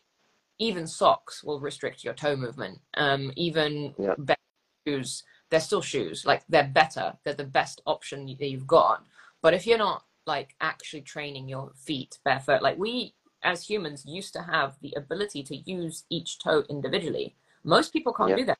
even 0.59 0.87
socks 0.87 1.43
will 1.43 1.59
restrict 1.59 2.03
your 2.03 2.13
toe 2.15 2.35
movement. 2.35 2.79
Um, 2.95 3.31
even 3.35 3.95
Yeah. 3.97 4.15
better 4.17 4.39
shoes, 4.87 5.23
they're 5.49 5.59
still 5.59 5.81
shoes. 5.81 6.25
Like 6.25 6.43
they're 6.49 6.67
better. 6.67 7.17
They're 7.23 7.33
the 7.33 7.43
best 7.43 7.81
option 7.85 8.25
that 8.25 8.49
you've 8.49 8.67
got. 8.67 9.05
But 9.41 9.53
if 9.53 9.65
you're 9.67 9.77
not 9.77 10.05
like 10.29 10.55
actually 10.61 11.01
training 11.01 11.49
your 11.49 11.71
feet 11.75 12.19
barefoot, 12.23 12.61
like 12.61 12.77
we 12.77 13.13
as 13.43 13.67
humans 13.69 14.05
used 14.05 14.33
to 14.33 14.41
have 14.43 14.77
the 14.81 14.93
ability 14.95 15.41
to 15.43 15.55
use 15.57 16.05
each 16.09 16.39
toe 16.39 16.63
individually. 16.69 17.35
Most 17.63 17.91
people 17.91 18.13
can't 18.13 18.29
Yeah. 18.29 18.35
do 18.37 18.45
that. 18.45 18.59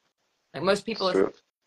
Like 0.53 0.63
most 0.63 0.85
people, 0.85 1.09
if 1.09 1.17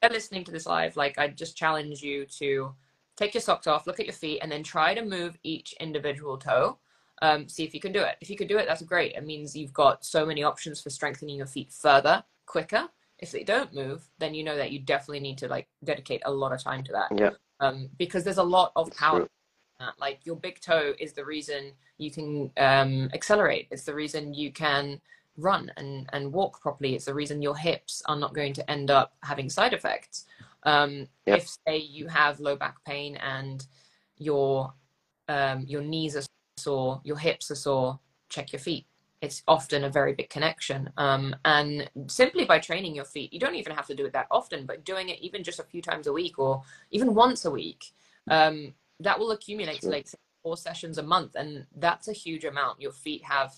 they're 0.01 0.11
listening 0.11 0.45
to 0.45 0.51
this 0.53 0.67
live, 0.67 0.97
like 0.97 1.19
I 1.19 1.29
just 1.29 1.57
challenge 1.57 2.03
you 2.03 2.27
to 2.41 2.75
take 3.17 3.35
your 3.35 3.41
socks 3.41 3.67
off, 3.67 3.87
look 3.87 4.01
at 4.01 4.07
your 4.07 4.15
feet, 4.15 4.41
and 4.43 4.51
then 4.51 4.63
try 4.63 4.95
to 4.95 5.05
move 5.05 5.39
each 5.43 5.75
individual 5.81 6.37
toe. 6.37 6.79
Um, 7.21 7.49
see 7.49 7.65
if 7.65 7.73
you 7.75 7.81
can 7.81 7.93
do 7.93 8.03
it. 8.03 8.17
If 8.21 8.29
you 8.31 8.37
can 8.37 8.49
do 8.49 8.59
it, 8.59 8.67
that's 8.67 8.83
great. 8.83 9.15
It 9.15 9.25
means 9.25 9.55
you've 9.55 9.73
got 9.73 10.05
so 10.05 10.27
many 10.27 10.43
options 10.43 10.81
for 10.81 10.91
strengthening 10.91 11.37
your 11.37 11.47
feet 11.47 11.71
further, 11.73 12.25
quicker. 12.47 12.89
If 13.19 13.31
they 13.31 13.45
don't 13.45 13.73
move, 13.73 14.09
then 14.19 14.35
you 14.35 14.43
know 14.43 14.57
that 14.57 14.73
you 14.73 14.81
definitely 14.81 15.21
need 15.21 15.39
to 15.39 15.49
like 15.49 15.69
dedicate 15.85 16.23
a 16.25 16.33
lot 16.33 16.53
of 16.53 16.61
time 16.63 16.83
to 16.85 16.93
that. 16.93 17.11
Yeah, 17.17 17.31
Um, 17.61 17.91
because 17.97 18.25
there's 18.25 18.39
a 18.39 18.43
lot 18.43 18.73
of 18.75 18.89
it's 18.89 18.97
power 18.97 19.21
true. 19.21 19.29
That. 19.83 19.95
Like 20.01 20.21
your 20.25 20.37
big 20.37 20.61
toe 20.61 20.95
is 20.99 21.13
the 21.13 21.25
reason 21.25 21.73
you 21.99 22.11
can 22.11 22.51
um, 22.57 23.11
accelerate. 23.13 23.69
It's 23.71 23.85
the 23.85 23.95
reason 23.95 24.35
you 24.35 24.51
can 24.53 25.01
run 25.37 25.71
and, 25.77 26.09
and 26.13 26.33
walk 26.33 26.61
properly. 26.61 26.95
It's 26.95 27.05
the 27.07 27.15
reason 27.15 27.43
your 27.43 27.57
hips 27.57 28.03
are 28.07 28.17
not 28.17 28.35
going 28.35 28.53
to 28.55 28.71
end 28.71 28.91
up 28.91 29.15
having 29.23 29.49
side 29.49 29.73
effects. 29.73 30.27
Um, 30.65 31.07
Yeah. 31.27 31.37
If 31.37 31.49
say 31.67 31.79
you 31.79 32.09
have 32.09 32.41
low 32.41 32.57
back 32.57 32.77
pain 32.85 33.17
and 33.17 33.67
your 34.19 34.73
um, 35.29 35.65
your 35.67 35.83
knees 35.83 36.17
are 36.17 36.23
sore, 36.59 37.01
your 37.05 37.19
hips 37.19 37.51
are 37.51 37.57
sore, 37.57 37.99
check 38.29 38.53
your 38.53 38.61
feet. 38.61 38.87
It's 39.21 39.43
often 39.47 39.85
a 39.85 39.91
very 39.91 40.15
big 40.15 40.31
connection. 40.31 40.91
Um, 40.97 41.35
and 41.45 41.89
simply 42.09 42.45
by 42.45 42.59
training 42.59 42.95
your 42.95 43.05
feet, 43.05 43.33
you 43.33 43.39
don't 43.39 43.55
even 43.55 43.75
have 43.75 43.87
to 43.87 43.95
do 43.95 44.05
it 44.05 44.13
that 44.13 44.27
often, 44.31 44.67
but 44.67 44.85
doing 44.85 45.09
it 45.11 45.21
even 45.21 45.45
just 45.45 45.61
a 45.61 45.65
few 45.65 45.81
times 45.81 46.09
a 46.09 46.13
week 46.13 46.39
or 46.39 46.63
even 46.91 47.15
once 47.15 47.45
a 47.45 47.51
week, 47.51 47.93
um, 48.29 48.75
that 49.03 49.19
will 49.19 49.33
accumulate 49.33 49.81
to 49.83 49.91
like 49.91 50.09
four 50.43 50.57
sessions 50.57 50.99
a 50.99 51.03
month. 51.03 51.35
And 51.35 51.67
that's 51.77 52.09
a 52.09 52.13
huge 52.13 52.45
amount. 52.45 52.81
Your 52.81 52.93
feet 52.93 53.25
have 53.25 53.55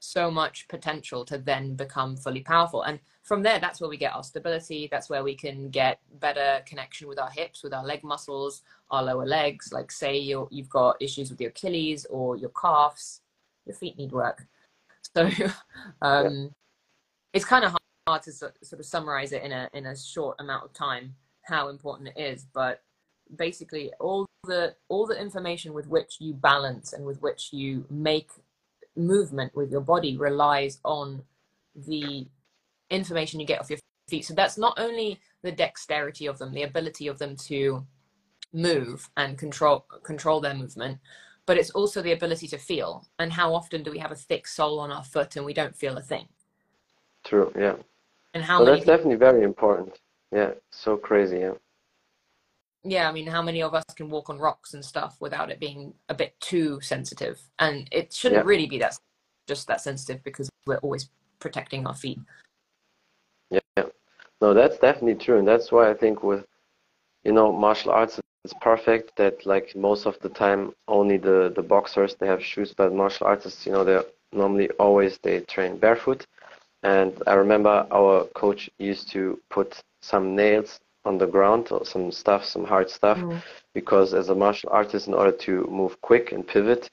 so 0.00 0.30
much 0.30 0.68
potential 0.68 1.24
to 1.24 1.38
then 1.38 1.74
become 1.74 2.16
fully 2.16 2.40
powerful. 2.40 2.82
And 2.82 3.00
from 3.22 3.42
there, 3.42 3.58
that's 3.58 3.80
where 3.80 3.88
we 3.88 3.96
get 3.96 4.14
our 4.14 4.22
stability. 4.22 4.88
That's 4.90 5.08
where 5.08 5.24
we 5.24 5.34
can 5.34 5.70
get 5.70 6.00
better 6.20 6.62
connection 6.66 7.08
with 7.08 7.18
our 7.18 7.30
hips, 7.30 7.62
with 7.62 7.72
our 7.72 7.84
leg 7.84 8.04
muscles, 8.04 8.62
our 8.90 9.02
lower 9.02 9.24
legs. 9.24 9.72
Like 9.72 9.90
say 9.90 10.18
you're, 10.18 10.48
you've 10.50 10.68
got 10.68 11.00
issues 11.00 11.30
with 11.30 11.40
your 11.40 11.50
Achilles 11.50 12.06
or 12.10 12.36
your 12.36 12.50
calves, 12.50 13.22
your 13.64 13.76
feet 13.76 13.98
need 13.98 14.12
work. 14.12 14.46
So 15.14 15.30
um, 16.02 16.50
it's 17.34 17.44
kind 17.44 17.64
of 17.64 17.76
hard 18.08 18.22
to 18.22 18.32
sort 18.32 18.54
of 18.72 18.84
summarize 18.84 19.32
it 19.32 19.42
in 19.42 19.52
a 19.52 19.68
in 19.74 19.86
a 19.86 19.96
short 19.96 20.36
amount 20.40 20.64
of 20.64 20.72
time 20.72 21.14
how 21.42 21.68
important 21.68 22.08
it 22.08 22.18
is. 22.18 22.46
But 22.52 22.82
basically, 23.36 23.92
all 24.00 24.26
the 24.44 24.74
all 24.88 25.06
the 25.06 25.20
information 25.20 25.72
with 25.72 25.86
which 25.88 26.16
you 26.20 26.34
balance 26.34 26.92
and 26.92 27.04
with 27.04 27.20
which 27.22 27.52
you 27.52 27.84
make 27.90 28.30
movement 28.96 29.54
with 29.54 29.70
your 29.70 29.80
body 29.80 30.16
relies 30.16 30.78
on 30.84 31.22
the 31.74 32.26
information 32.90 33.40
you 33.40 33.46
get 33.46 33.60
off 33.60 33.70
your 33.70 33.78
feet. 34.08 34.24
So 34.24 34.34
that's 34.34 34.58
not 34.58 34.78
only 34.78 35.20
the 35.42 35.52
dexterity 35.52 36.26
of 36.26 36.38
them, 36.38 36.52
the 36.52 36.62
ability 36.62 37.08
of 37.08 37.18
them 37.18 37.36
to 37.48 37.86
move 38.52 39.10
and 39.16 39.36
control 39.36 39.86
control 40.04 40.40
their 40.40 40.54
movement, 40.54 40.98
but 41.46 41.58
it's 41.58 41.70
also 41.70 42.02
the 42.02 42.12
ability 42.12 42.48
to 42.48 42.58
feel. 42.58 43.06
And 43.18 43.32
how 43.32 43.54
often 43.54 43.82
do 43.82 43.90
we 43.90 43.98
have 43.98 44.12
a 44.12 44.16
thick 44.16 44.46
sole 44.46 44.78
on 44.80 44.90
our 44.90 45.04
foot 45.04 45.36
and 45.36 45.44
we 45.44 45.54
don't 45.54 45.76
feel 45.76 45.96
a 45.96 46.02
thing? 46.02 46.28
True. 47.24 47.52
Yeah. 47.58 47.76
And 48.34 48.44
how 48.44 48.62
Well, 48.62 48.74
that's 48.74 48.86
definitely 48.86 49.16
very 49.16 49.42
important. 49.42 49.98
Yeah. 50.32 50.52
So 50.70 50.96
crazy. 50.96 51.38
Yeah. 51.38 51.54
Yeah, 52.84 53.08
I 53.08 53.12
mean, 53.12 53.26
how 53.26 53.42
many 53.42 53.62
of 53.62 53.74
us 53.74 53.84
can 53.96 54.10
walk 54.10 54.28
on 54.28 54.38
rocks 54.38 54.74
and 54.74 54.84
stuff 54.84 55.16
without 55.18 55.50
it 55.50 55.58
being 55.58 55.94
a 56.08 56.14
bit 56.14 56.38
too 56.40 56.80
sensitive? 56.82 57.40
And 57.58 57.88
it 57.90 58.12
shouldn't 58.12 58.44
Yeah. 58.44 58.48
really 58.48 58.66
be 58.66 58.78
that 58.78 58.98
just 59.46 59.66
that 59.68 59.80
sensitive 59.80 60.22
because 60.22 60.50
we're 60.66 60.78
always 60.78 61.08
protecting 61.38 61.86
our 61.86 61.94
feet. 61.94 62.18
Yeah. 63.50 63.86
No, 64.40 64.52
that's 64.54 64.78
definitely 64.78 65.14
true, 65.16 65.38
and 65.38 65.48
that's 65.48 65.72
why 65.72 65.90
I 65.90 65.94
think 65.94 66.22
with 66.22 66.46
you 67.24 67.32
know 67.32 67.52
martial 67.52 67.92
arts 67.92 68.20
it's 68.44 68.54
perfect 68.60 69.16
that 69.16 69.46
like 69.46 69.74
most 69.74 70.04
of 70.06 70.18
the 70.20 70.28
time 70.28 70.74
only 70.86 71.16
the 71.16 71.52
the 71.56 71.62
boxers 71.62 72.14
they 72.14 72.26
have 72.26 72.44
shoes, 72.44 72.74
but 72.76 72.92
martial 72.92 73.26
artists 73.26 73.64
you 73.66 73.72
know 73.72 73.84
they're 73.84 74.04
normally 74.32 74.68
always 74.72 75.18
they 75.18 75.40
train 75.40 75.78
barefoot. 75.78 76.26
And 76.82 77.22
I 77.26 77.34
remember 77.34 77.86
our 77.90 78.24
coach 78.34 78.68
used 78.78 79.08
to 79.12 79.40
put 79.48 79.80
some 80.02 80.36
nails 80.36 80.80
on 81.04 81.18
the 81.18 81.26
ground 81.26 81.68
some 81.84 82.10
stuff, 82.10 82.44
some 82.44 82.64
hard 82.64 82.90
stuff, 82.90 83.18
mm. 83.18 83.42
because 83.74 84.14
as 84.14 84.28
a 84.28 84.34
martial 84.34 84.70
artist, 84.70 85.08
in 85.08 85.14
order 85.14 85.32
to 85.32 85.66
move 85.70 86.00
quick 86.00 86.32
and 86.32 86.46
pivot, 86.46 86.90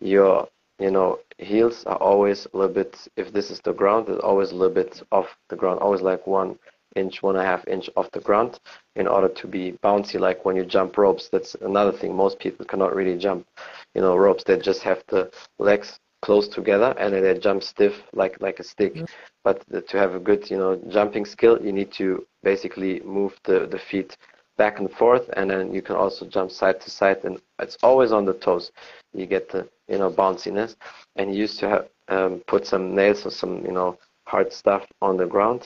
your 0.00 0.48
you 0.78 0.90
know, 0.90 1.20
heels 1.38 1.84
are 1.86 1.96
always 1.96 2.46
a 2.52 2.56
little 2.56 2.74
bit, 2.74 2.96
if 3.16 3.32
this 3.32 3.50
is 3.50 3.60
the 3.60 3.72
ground, 3.72 4.08
it's 4.08 4.22
always 4.22 4.50
a 4.50 4.54
little 4.54 4.74
bit 4.74 5.02
off 5.12 5.28
the 5.48 5.56
ground, 5.56 5.78
always 5.80 6.02
like 6.02 6.26
one 6.26 6.58
inch, 6.96 7.22
one 7.22 7.36
and 7.36 7.44
a 7.44 7.46
half 7.46 7.66
inch 7.68 7.88
off 7.96 8.10
the 8.12 8.20
ground 8.20 8.58
in 8.96 9.06
order 9.06 9.28
to 9.28 9.46
be 9.46 9.72
bouncy 9.82 10.18
like 10.18 10.44
when 10.44 10.56
you 10.56 10.64
jump 10.64 10.96
ropes. 10.96 11.28
That's 11.28 11.54
another 11.56 11.92
thing. 11.92 12.14
Most 12.14 12.38
people 12.38 12.64
cannot 12.66 12.94
really 12.94 13.18
jump, 13.18 13.46
you 13.94 14.00
know, 14.00 14.16
ropes. 14.16 14.44
They 14.44 14.58
just 14.58 14.82
have 14.82 15.02
the 15.08 15.30
legs 15.58 15.98
close 16.24 16.48
together 16.48 16.94
and 16.98 17.12
then 17.12 17.22
they 17.22 17.38
jump 17.38 17.62
stiff 17.62 17.94
like 18.14 18.34
like 18.40 18.58
a 18.58 18.64
stick. 18.64 18.94
Mm-hmm. 18.94 19.04
But 19.46 19.56
to 19.88 19.98
have 19.98 20.14
a 20.14 20.18
good, 20.28 20.50
you 20.50 20.56
know, 20.56 20.80
jumping 20.88 21.26
skill, 21.26 21.58
you 21.62 21.72
need 21.72 21.92
to 22.00 22.26
basically 22.42 23.00
move 23.00 23.32
the, 23.44 23.66
the 23.70 23.78
feet 23.78 24.16
back 24.56 24.78
and 24.78 24.90
forth 24.90 25.26
and 25.36 25.50
then 25.50 25.74
you 25.74 25.82
can 25.82 25.96
also 25.96 26.24
jump 26.26 26.50
side 26.50 26.80
to 26.80 26.88
side 26.90 27.18
and 27.24 27.38
it's 27.58 27.76
always 27.82 28.10
on 28.10 28.24
the 28.24 28.34
toes. 28.46 28.72
You 29.12 29.26
get 29.26 29.50
the 29.50 29.68
you 29.88 29.98
know 29.98 30.10
bounciness. 30.10 30.76
And 31.16 31.24
you 31.32 31.40
used 31.46 31.58
to 31.60 31.68
have 31.68 31.84
um, 32.08 32.42
put 32.46 32.66
some 32.66 32.94
nails 32.94 33.26
or 33.26 33.30
some 33.30 33.54
you 33.68 33.72
know 33.78 33.98
hard 34.26 34.50
stuff 34.52 34.84
on 35.02 35.16
the 35.18 35.26
ground. 35.26 35.60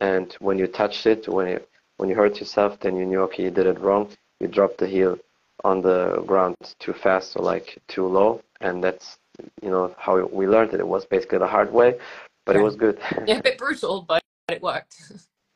And 0.00 0.36
when 0.40 0.58
you 0.58 0.66
touched 0.66 1.06
it 1.06 1.26
when 1.26 1.46
you 1.52 1.60
when 1.96 2.08
you 2.10 2.16
hurt 2.16 2.36
yourself 2.38 2.78
then 2.80 2.96
you 2.98 3.06
knew 3.06 3.22
okay 3.22 3.44
you 3.44 3.50
did 3.50 3.66
it 3.66 3.80
wrong. 3.80 4.04
You 4.40 4.48
dropped 4.48 4.78
the 4.78 4.88
heel 4.96 5.18
on 5.64 5.80
the 5.80 6.22
ground 6.26 6.56
too 6.84 6.92
fast 6.92 7.36
or 7.36 7.42
like 7.42 7.78
too 7.88 8.06
low. 8.06 8.42
And 8.60 8.84
that's 8.84 9.18
you 9.62 9.70
know 9.70 9.94
how 9.98 10.24
we 10.26 10.46
learned 10.46 10.74
it. 10.74 10.80
It 10.80 10.88
was 10.88 11.04
basically 11.04 11.38
the 11.38 11.46
hard 11.46 11.72
way 11.72 11.98
but 12.44 12.54
yeah. 12.54 12.62
it 12.62 12.64
was 12.64 12.76
good. 12.76 12.98
Yeah 13.26 13.38
a 13.38 13.42
bit 13.42 13.58
brutal 13.58 14.02
but 14.02 14.22
it 14.48 14.62
worked. 14.62 14.96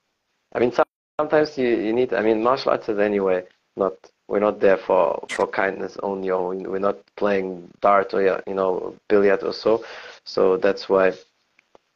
I 0.55 0.59
mean 0.59 0.73
sometimes 1.19 1.57
you, 1.59 1.69
you 1.69 1.93
need 1.93 2.13
i 2.13 2.23
mean 2.23 2.43
martial 2.43 2.73
arts 2.73 2.89
is 2.89 2.99
anyway 2.99 3.43
not 3.77 3.95
we're 4.29 4.41
not 4.41 4.61
there 4.61 4.77
for 4.77 5.25
for 5.31 5.47
kindness 5.47 5.97
only 6.03 6.31
or 6.31 6.49
we're 6.49 6.79
not 6.79 6.99
playing 7.17 7.69
dart 7.81 8.13
or 8.15 8.43
you 8.47 8.55
know 8.55 8.95
billiard 9.09 9.43
or 9.43 9.53
so. 9.53 9.85
So 10.25 10.57
that's 10.57 10.89
why 10.89 11.13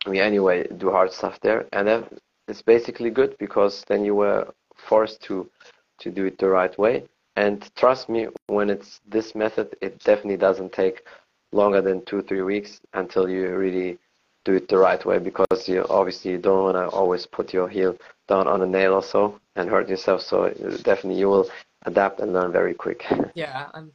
we 0.07 0.21
anyway 0.21 0.67
do 0.79 0.91
hard 0.91 1.13
stuff 1.13 1.41
there. 1.41 1.67
And 1.73 1.89
then 1.89 2.05
it's 2.49 2.63
basically 2.63 3.11
good 3.11 3.37
because 3.39 3.85
then 3.89 4.05
you 4.05 4.15
were 4.15 4.53
forced 4.77 5.23
to 5.23 5.51
to 5.99 6.11
do 6.11 6.27
it 6.27 6.39
the 6.39 6.49
right 6.49 6.77
way. 6.79 7.05
And 7.37 7.69
trust 7.77 8.09
me 8.09 8.29
when 8.47 8.71
it's 8.71 9.01
this 9.09 9.35
method 9.35 9.75
it 9.81 9.99
definitely 10.05 10.37
doesn't 10.37 10.73
take 10.73 11.05
longer 11.53 11.81
than 11.81 12.05
two 12.05 12.23
three 12.23 12.43
weeks 12.43 12.81
until 12.95 13.29
you 13.29 13.55
really 13.57 13.99
do 14.45 14.55
it 14.55 14.69
the 14.69 14.79
right 14.79 15.05
way 15.05 15.19
because 15.19 15.69
you 15.69 15.85
obviously 15.91 16.31
you 16.31 16.39
don't 16.39 16.65
want 16.65 16.77
to 16.77 16.89
always 16.97 17.27
put 17.27 17.53
your 17.53 17.69
heel 17.69 17.97
down 18.29 18.47
on 18.47 18.63
a 18.63 18.67
nail 18.67 18.95
or 18.95 19.03
so 19.03 19.39
and 19.57 19.69
hurt 19.69 19.89
yourself 19.89 20.23
so 20.23 20.49
definitely 20.83 21.19
you 21.19 21.29
will 21.29 21.51
adapt 21.87 22.21
and 22.21 22.33
learn 22.33 22.53
very 22.53 22.75
quick. 22.75 23.05
Yeah, 23.35 23.69
I'm 23.75 23.93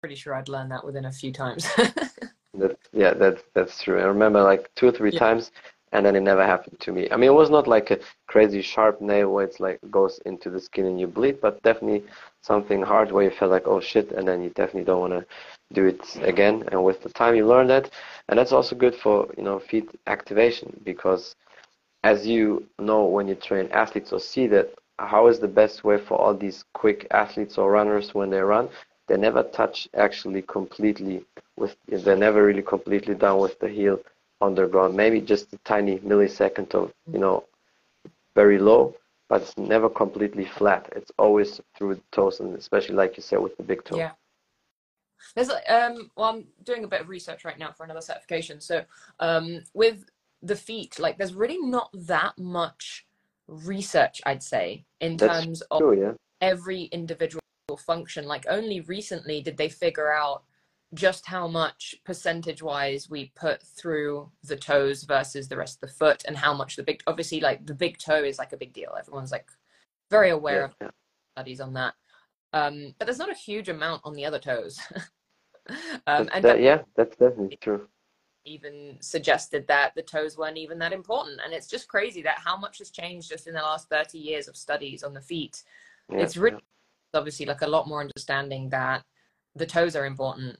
pretty 0.00 0.14
sure 0.14 0.34
I'd 0.34 0.48
learn 0.48 0.68
that 0.70 0.84
within 0.84 1.04
a 1.04 1.12
few 1.12 1.32
times. 1.32 1.64
that, 2.54 2.78
yeah, 2.92 3.14
that's 3.14 3.42
that's 3.54 3.82
true. 3.82 4.00
I 4.00 4.04
remember 4.04 4.42
like 4.42 4.70
two 4.74 4.88
or 4.88 4.92
three 4.92 5.12
yeah. 5.12 5.18
times, 5.18 5.50
and 5.92 6.06
then 6.06 6.14
it 6.14 6.20
never 6.20 6.44
happened 6.44 6.78
to 6.80 6.92
me. 6.92 7.08
I 7.10 7.16
mean, 7.16 7.30
it 7.30 7.34
was 7.34 7.50
not 7.50 7.66
like 7.66 7.90
a 7.90 7.98
crazy 8.26 8.62
sharp 8.62 9.00
nail 9.00 9.30
where 9.32 9.44
it's 9.44 9.60
like 9.60 9.78
goes 9.90 10.20
into 10.24 10.50
the 10.50 10.60
skin 10.60 10.86
and 10.86 11.00
you 11.00 11.06
bleed, 11.06 11.40
but 11.40 11.62
definitely 11.62 12.04
something 12.42 12.82
hard 12.82 13.10
where 13.10 13.24
you 13.24 13.30
feel 13.30 13.48
like 13.48 13.66
oh 13.66 13.80
shit, 13.80 14.12
and 14.12 14.26
then 14.26 14.42
you 14.42 14.50
definitely 14.50 14.84
don't 14.84 15.00
want 15.00 15.12
to 15.12 15.26
do 15.72 15.86
it 15.86 16.16
again. 16.22 16.64
And 16.70 16.84
with 16.84 17.02
the 17.02 17.08
time, 17.10 17.34
you 17.34 17.46
learn 17.46 17.66
that, 17.68 17.90
and 18.28 18.38
that's 18.38 18.52
also 18.52 18.76
good 18.76 18.94
for 18.94 19.28
you 19.36 19.42
know 19.42 19.58
feet 19.58 19.88
activation 20.06 20.80
because 20.84 21.34
as 22.04 22.26
you 22.26 22.66
know 22.78 23.04
when 23.04 23.28
you 23.28 23.34
train 23.34 23.68
athletes 23.72 24.12
or 24.12 24.20
see 24.20 24.46
that 24.46 24.72
how 24.98 25.26
is 25.26 25.40
the 25.40 25.48
best 25.48 25.82
way 25.82 25.98
for 25.98 26.18
all 26.18 26.34
these 26.34 26.64
quick 26.74 27.06
athletes 27.10 27.58
or 27.58 27.70
runners 27.70 28.14
when 28.14 28.30
they 28.30 28.40
run? 28.40 28.68
They 29.08 29.16
never 29.16 29.42
touch 29.42 29.88
actually 29.96 30.42
completely 30.42 31.24
with. 31.56 31.74
They're 31.88 32.16
never 32.16 32.44
really 32.44 32.62
completely 32.62 33.14
down 33.16 33.40
with 33.40 33.58
the 33.58 33.68
heel 33.68 33.98
on 34.40 34.54
the 34.54 34.66
ground. 34.66 34.96
Maybe 34.96 35.20
just 35.20 35.52
a 35.52 35.58
tiny 35.58 35.98
millisecond 35.98 36.74
of 36.74 36.92
you 37.12 37.18
know 37.18 37.44
very 38.34 38.58
low, 38.58 38.94
but 39.28 39.42
it's 39.42 39.56
never 39.58 39.88
completely 39.88 40.44
flat. 40.44 40.88
It's 40.96 41.12
always 41.18 41.60
through 41.76 41.96
the 41.96 42.02
toes, 42.12 42.40
and 42.40 42.56
especially 42.56 42.94
like 42.94 43.16
you 43.16 43.22
said 43.22 43.40
with 43.40 43.56
the 43.56 43.62
big 43.62 43.84
toe. 43.84 43.96
Yeah. 43.96 44.12
There's 45.34 45.50
um 45.50 46.10
well 46.16 46.30
I'm 46.30 46.46
doing 46.64 46.84
a 46.84 46.88
bit 46.88 47.02
of 47.02 47.08
research 47.08 47.44
right 47.44 47.58
now 47.58 47.72
for 47.72 47.84
another 47.84 48.00
certification. 48.00 48.60
So 48.60 48.84
um 49.18 49.62
with 49.74 50.04
the 50.42 50.56
feet, 50.56 50.98
like 50.98 51.18
there's 51.18 51.34
really 51.34 51.58
not 51.58 51.90
that 51.92 52.38
much 52.38 53.06
research, 53.46 54.22
I'd 54.24 54.42
say, 54.42 54.84
in 55.00 55.16
That's 55.16 55.44
terms 55.44 55.62
true, 55.76 55.92
of 55.92 55.98
yeah. 55.98 56.12
every 56.40 56.84
individual 56.84 57.40
function. 57.78 58.26
Like 58.26 58.46
only 58.48 58.80
recently 58.80 59.42
did 59.42 59.56
they 59.56 59.68
figure 59.68 60.12
out 60.12 60.44
just 60.94 61.26
how 61.26 61.46
much 61.46 61.94
percentage 62.04 62.62
wise 62.62 63.08
we 63.08 63.32
put 63.36 63.62
through 63.62 64.28
the 64.44 64.56
toes 64.56 65.04
versus 65.04 65.48
the 65.48 65.56
rest 65.56 65.76
of 65.76 65.88
the 65.88 65.94
foot 65.94 66.22
and 66.26 66.36
how 66.36 66.52
much 66.52 66.76
the 66.76 66.82
big 66.82 67.00
obviously 67.06 67.40
like 67.40 67.64
the 67.64 67.74
big 67.74 67.96
toe 67.98 68.24
is 68.24 68.38
like 68.38 68.52
a 68.52 68.56
big 68.56 68.72
deal 68.72 68.92
everyone's 68.98 69.30
like 69.30 69.46
very 70.10 70.30
aware 70.30 70.72
yeah, 70.80 70.88
of 70.88 70.94
studies 71.36 71.60
on 71.60 71.72
that 71.72 71.94
um 72.52 72.92
but 72.98 73.04
there's 73.04 73.18
not 73.18 73.30
a 73.30 73.34
huge 73.34 73.68
amount 73.68 74.00
on 74.04 74.14
the 74.14 74.24
other 74.24 74.40
toes 74.40 74.80
um 76.08 76.28
and 76.34 76.44
that, 76.44 76.60
yeah 76.60 76.82
that's 76.96 77.16
definitely 77.16 77.56
true 77.60 77.86
even 78.44 78.96
suggested 79.00 79.66
that 79.66 79.92
the 79.94 80.02
toes 80.02 80.36
weren't 80.36 80.56
even 80.56 80.78
that 80.78 80.92
important. 80.92 81.40
And 81.44 81.52
it's 81.52 81.66
just 81.66 81.88
crazy 81.88 82.22
that 82.22 82.38
how 82.38 82.56
much 82.56 82.78
has 82.78 82.90
changed 82.90 83.28
just 83.28 83.46
in 83.46 83.54
the 83.54 83.60
last 83.60 83.88
30 83.88 84.18
years 84.18 84.48
of 84.48 84.56
studies 84.56 85.02
on 85.02 85.12
the 85.12 85.20
feet. 85.20 85.62
Yeah, 86.10 86.18
it's 86.18 86.36
really 86.36 86.56
yeah. 87.12 87.18
obviously 87.18 87.46
like 87.46 87.62
a 87.62 87.66
lot 87.66 87.88
more 87.88 88.00
understanding 88.00 88.70
that 88.70 89.04
the 89.54 89.66
toes 89.66 89.96
are 89.96 90.06
important, 90.06 90.58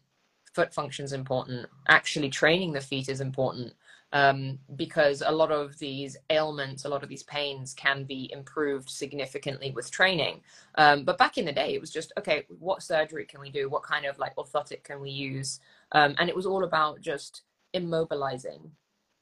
foot 0.54 0.72
function 0.74 1.04
is 1.04 1.12
important, 1.12 1.66
actually 1.88 2.28
training 2.28 2.72
the 2.72 2.80
feet 2.80 3.08
is 3.08 3.20
important. 3.20 3.72
Um, 4.12 4.58
because 4.74 5.22
a 5.24 5.30
lot 5.30 5.52
of 5.52 5.78
these 5.78 6.16
ailments, 6.30 6.84
a 6.84 6.88
lot 6.88 7.04
of 7.04 7.08
these 7.08 7.22
pains 7.22 7.72
can 7.74 8.02
be 8.02 8.28
improved 8.32 8.90
significantly 8.90 9.70
with 9.70 9.88
training. 9.88 10.40
Um, 10.74 11.04
but 11.04 11.16
back 11.16 11.38
in 11.38 11.44
the 11.44 11.52
day, 11.52 11.74
it 11.74 11.80
was 11.80 11.92
just 11.92 12.12
okay, 12.18 12.44
what 12.58 12.82
surgery 12.82 13.24
can 13.24 13.38
we 13.38 13.50
do? 13.50 13.70
What 13.70 13.84
kind 13.84 14.06
of 14.06 14.18
like 14.18 14.34
orthotic 14.34 14.82
can 14.82 15.00
we 15.00 15.10
use? 15.10 15.60
Um, 15.92 16.16
and 16.18 16.28
it 16.28 16.34
was 16.34 16.44
all 16.44 16.64
about 16.64 17.00
just 17.00 17.42
immobilizing 17.72 18.70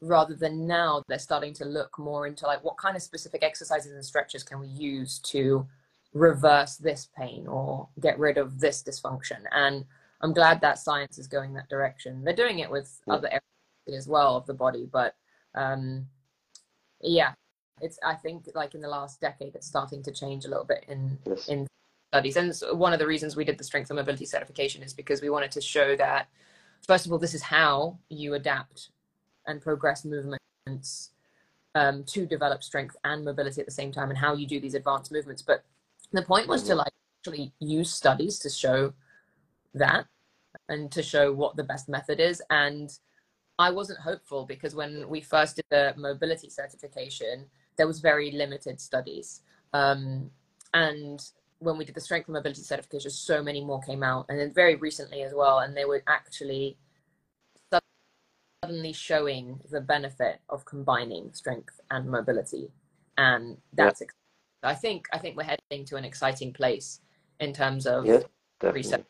rather 0.00 0.34
than 0.34 0.66
now 0.66 1.02
they're 1.08 1.18
starting 1.18 1.52
to 1.52 1.64
look 1.64 1.98
more 1.98 2.26
into 2.26 2.46
like 2.46 2.62
what 2.64 2.76
kind 2.76 2.96
of 2.96 3.02
specific 3.02 3.42
exercises 3.42 3.92
and 3.92 4.04
stretches 4.04 4.42
can 4.42 4.60
we 4.60 4.68
use 4.68 5.18
to 5.18 5.66
reverse 6.14 6.76
this 6.76 7.08
pain 7.16 7.46
or 7.46 7.88
get 8.00 8.18
rid 8.18 8.38
of 8.38 8.60
this 8.60 8.82
dysfunction 8.82 9.40
and 9.52 9.84
i'm 10.20 10.32
glad 10.32 10.60
that 10.60 10.78
science 10.78 11.18
is 11.18 11.26
going 11.26 11.54
that 11.54 11.68
direction 11.68 12.22
they're 12.24 12.34
doing 12.34 12.58
it 12.58 12.70
with 12.70 13.00
yeah. 13.06 13.14
other 13.14 13.28
areas 13.28 14.04
as 14.04 14.08
well 14.08 14.36
of 14.36 14.46
the 14.46 14.54
body 14.54 14.88
but 14.90 15.16
um 15.54 16.06
yeah 17.00 17.32
it's 17.80 17.98
i 18.04 18.14
think 18.14 18.48
like 18.54 18.74
in 18.74 18.80
the 18.80 18.88
last 18.88 19.20
decade 19.20 19.54
it's 19.54 19.66
starting 19.66 20.02
to 20.02 20.12
change 20.12 20.44
a 20.44 20.48
little 20.48 20.64
bit 20.64 20.84
in 20.88 21.18
yes. 21.26 21.48
in 21.48 21.66
studies 22.12 22.36
and 22.36 22.78
one 22.78 22.92
of 22.92 22.98
the 22.98 23.06
reasons 23.06 23.36
we 23.36 23.44
did 23.44 23.58
the 23.58 23.64
strength 23.64 23.90
and 23.90 23.98
mobility 23.98 24.24
certification 24.24 24.82
is 24.82 24.92
because 24.92 25.22
we 25.22 25.30
wanted 25.30 25.50
to 25.50 25.60
show 25.60 25.94
that 25.96 26.28
first 26.86 27.06
of 27.06 27.12
all, 27.12 27.18
this 27.18 27.34
is 27.34 27.42
how 27.42 27.98
you 28.08 28.34
adapt 28.34 28.90
and 29.46 29.60
progress 29.60 30.04
movements 30.04 31.10
um, 31.74 32.04
to 32.04 32.26
develop 32.26 32.62
strength 32.62 32.96
and 33.04 33.24
mobility 33.24 33.60
at 33.60 33.66
the 33.66 33.72
same 33.72 33.92
time, 33.92 34.10
and 34.10 34.18
how 34.18 34.34
you 34.34 34.46
do 34.46 34.60
these 34.60 34.74
advanced 34.74 35.12
movements. 35.12 35.42
But 35.42 35.64
the 36.12 36.22
point 36.22 36.48
was 36.48 36.62
to 36.64 36.74
like 36.74 36.92
actually 37.20 37.52
use 37.60 37.92
studies 37.92 38.38
to 38.40 38.50
show 38.50 38.92
that 39.78 40.06
and 40.68 40.90
to 40.92 41.02
show 41.02 41.32
what 41.32 41.56
the 41.56 41.64
best 41.64 41.88
method 41.88 42.20
is. 42.20 42.42
And 42.50 42.90
I 43.58 43.70
wasn't 43.70 44.00
hopeful 44.00 44.44
because 44.46 44.74
when 44.74 45.08
we 45.08 45.20
first 45.20 45.56
did 45.56 45.64
the 45.70 45.94
mobility 45.96 46.50
certification, 46.50 47.46
there 47.76 47.86
was 47.86 48.00
very 48.00 48.30
limited 48.30 48.80
studies. 48.80 49.42
Um, 49.72 50.30
and 50.74 51.20
when 51.58 51.76
we 51.76 51.84
did 51.84 51.94
the 51.94 52.00
strength 52.00 52.28
and 52.28 52.34
mobility 52.34 52.62
certification, 52.62 53.10
so 53.10 53.42
many 53.42 53.64
more 53.64 53.80
came 53.80 54.02
out, 54.02 54.26
and 54.28 54.38
then 54.38 54.52
very 54.52 54.76
recently 54.76 55.22
as 55.22 55.32
well, 55.34 55.60
and 55.60 55.76
they 55.76 55.84
were 55.84 56.02
actually 56.06 56.76
suddenly 58.62 58.92
showing 58.92 59.60
the 59.70 59.80
benefit 59.80 60.40
of 60.48 60.64
combining 60.64 61.32
strength 61.32 61.80
and 61.90 62.08
mobility, 62.08 62.70
and 63.16 63.56
that's. 63.72 64.00
Yeah. 64.00 64.06
I 64.62 64.74
think 64.74 65.06
I 65.12 65.18
think 65.18 65.36
we're 65.36 65.44
heading 65.44 65.84
to 65.86 65.96
an 65.96 66.04
exciting 66.04 66.52
place 66.52 67.00
in 67.38 67.52
terms 67.52 67.86
of 67.86 68.06
yes, 68.06 68.24
research 68.60 69.04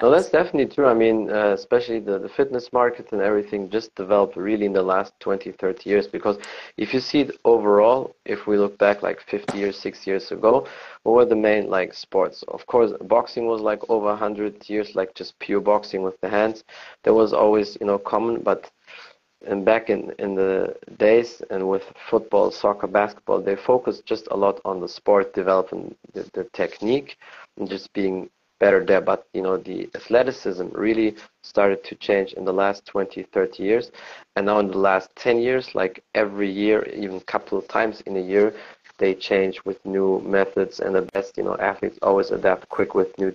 no, 0.00 0.10
that's 0.10 0.30
definitely 0.30 0.74
true. 0.74 0.86
I 0.86 0.94
mean, 0.94 1.30
uh, 1.30 1.48
especially 1.52 2.00
the, 2.00 2.18
the 2.18 2.28
fitness 2.28 2.72
market 2.72 3.12
and 3.12 3.20
everything 3.20 3.68
just 3.68 3.94
developed 3.94 4.36
really 4.36 4.64
in 4.64 4.72
the 4.72 4.82
last 4.82 5.12
20, 5.20 5.52
30 5.52 5.90
years. 5.90 6.06
Because 6.06 6.38
if 6.78 6.94
you 6.94 7.00
see 7.00 7.20
it 7.20 7.36
overall, 7.44 8.16
if 8.24 8.46
we 8.46 8.56
look 8.56 8.78
back 8.78 9.02
like 9.02 9.20
50 9.20 9.58
years, 9.58 9.78
60 9.78 10.10
years 10.10 10.32
ago, 10.32 10.66
what 11.02 11.12
were 11.12 11.24
the 11.26 11.36
main 11.36 11.68
like 11.68 11.92
sports? 11.92 12.42
Of 12.48 12.66
course, 12.66 12.92
boxing 13.02 13.46
was 13.46 13.60
like 13.60 13.80
over 13.90 14.06
100 14.06 14.68
years, 14.70 14.94
like 14.94 15.14
just 15.14 15.38
pure 15.40 15.60
boxing 15.60 16.02
with 16.02 16.18
the 16.22 16.28
hands. 16.28 16.64
That 17.02 17.12
was 17.12 17.34
always, 17.34 17.76
you 17.78 17.86
know, 17.86 17.98
common. 17.98 18.40
But 18.40 18.70
and 19.46 19.64
back 19.64 19.90
in, 19.90 20.12
in 20.18 20.34
the 20.34 20.74
days 20.98 21.42
and 21.50 21.68
with 21.68 21.82
football, 22.08 22.50
soccer, 22.50 22.86
basketball, 22.86 23.42
they 23.42 23.56
focused 23.56 24.06
just 24.06 24.28
a 24.30 24.36
lot 24.36 24.60
on 24.64 24.80
the 24.80 24.88
sport 24.88 25.34
development, 25.34 25.98
the, 26.14 26.30
the 26.32 26.44
technique, 26.52 27.18
and 27.58 27.68
just 27.68 27.92
being 27.92 28.30
better 28.62 28.84
there. 28.84 29.00
But 29.00 29.20
you 29.34 29.42
know, 29.42 29.56
the 29.56 29.78
athleticism 29.98 30.66
really 30.86 31.16
started 31.42 31.82
to 31.88 31.94
change 31.96 32.32
in 32.38 32.44
the 32.44 32.56
last 32.62 32.86
20, 32.86 33.24
30 33.24 33.62
years, 33.70 33.90
and 34.36 34.46
now 34.46 34.58
in 34.60 34.68
the 34.68 34.78
last 34.90 35.08
10 35.16 35.38
years, 35.48 35.74
like 35.74 35.94
every 36.14 36.50
year, 36.50 36.78
even 37.04 37.16
a 37.16 37.30
couple 37.34 37.58
of 37.58 37.66
times 37.66 38.02
in 38.02 38.16
a 38.16 38.26
year, 38.34 38.54
they 38.98 39.14
change 39.14 39.56
with 39.64 39.78
new 39.84 40.20
methods, 40.38 40.80
and 40.80 40.94
the 40.94 41.02
best 41.16 41.36
you 41.36 41.44
know 41.46 41.56
athletes 41.70 41.98
always 42.02 42.30
adapt 42.30 42.68
quick 42.68 42.94
with 42.94 43.10
new 43.18 43.32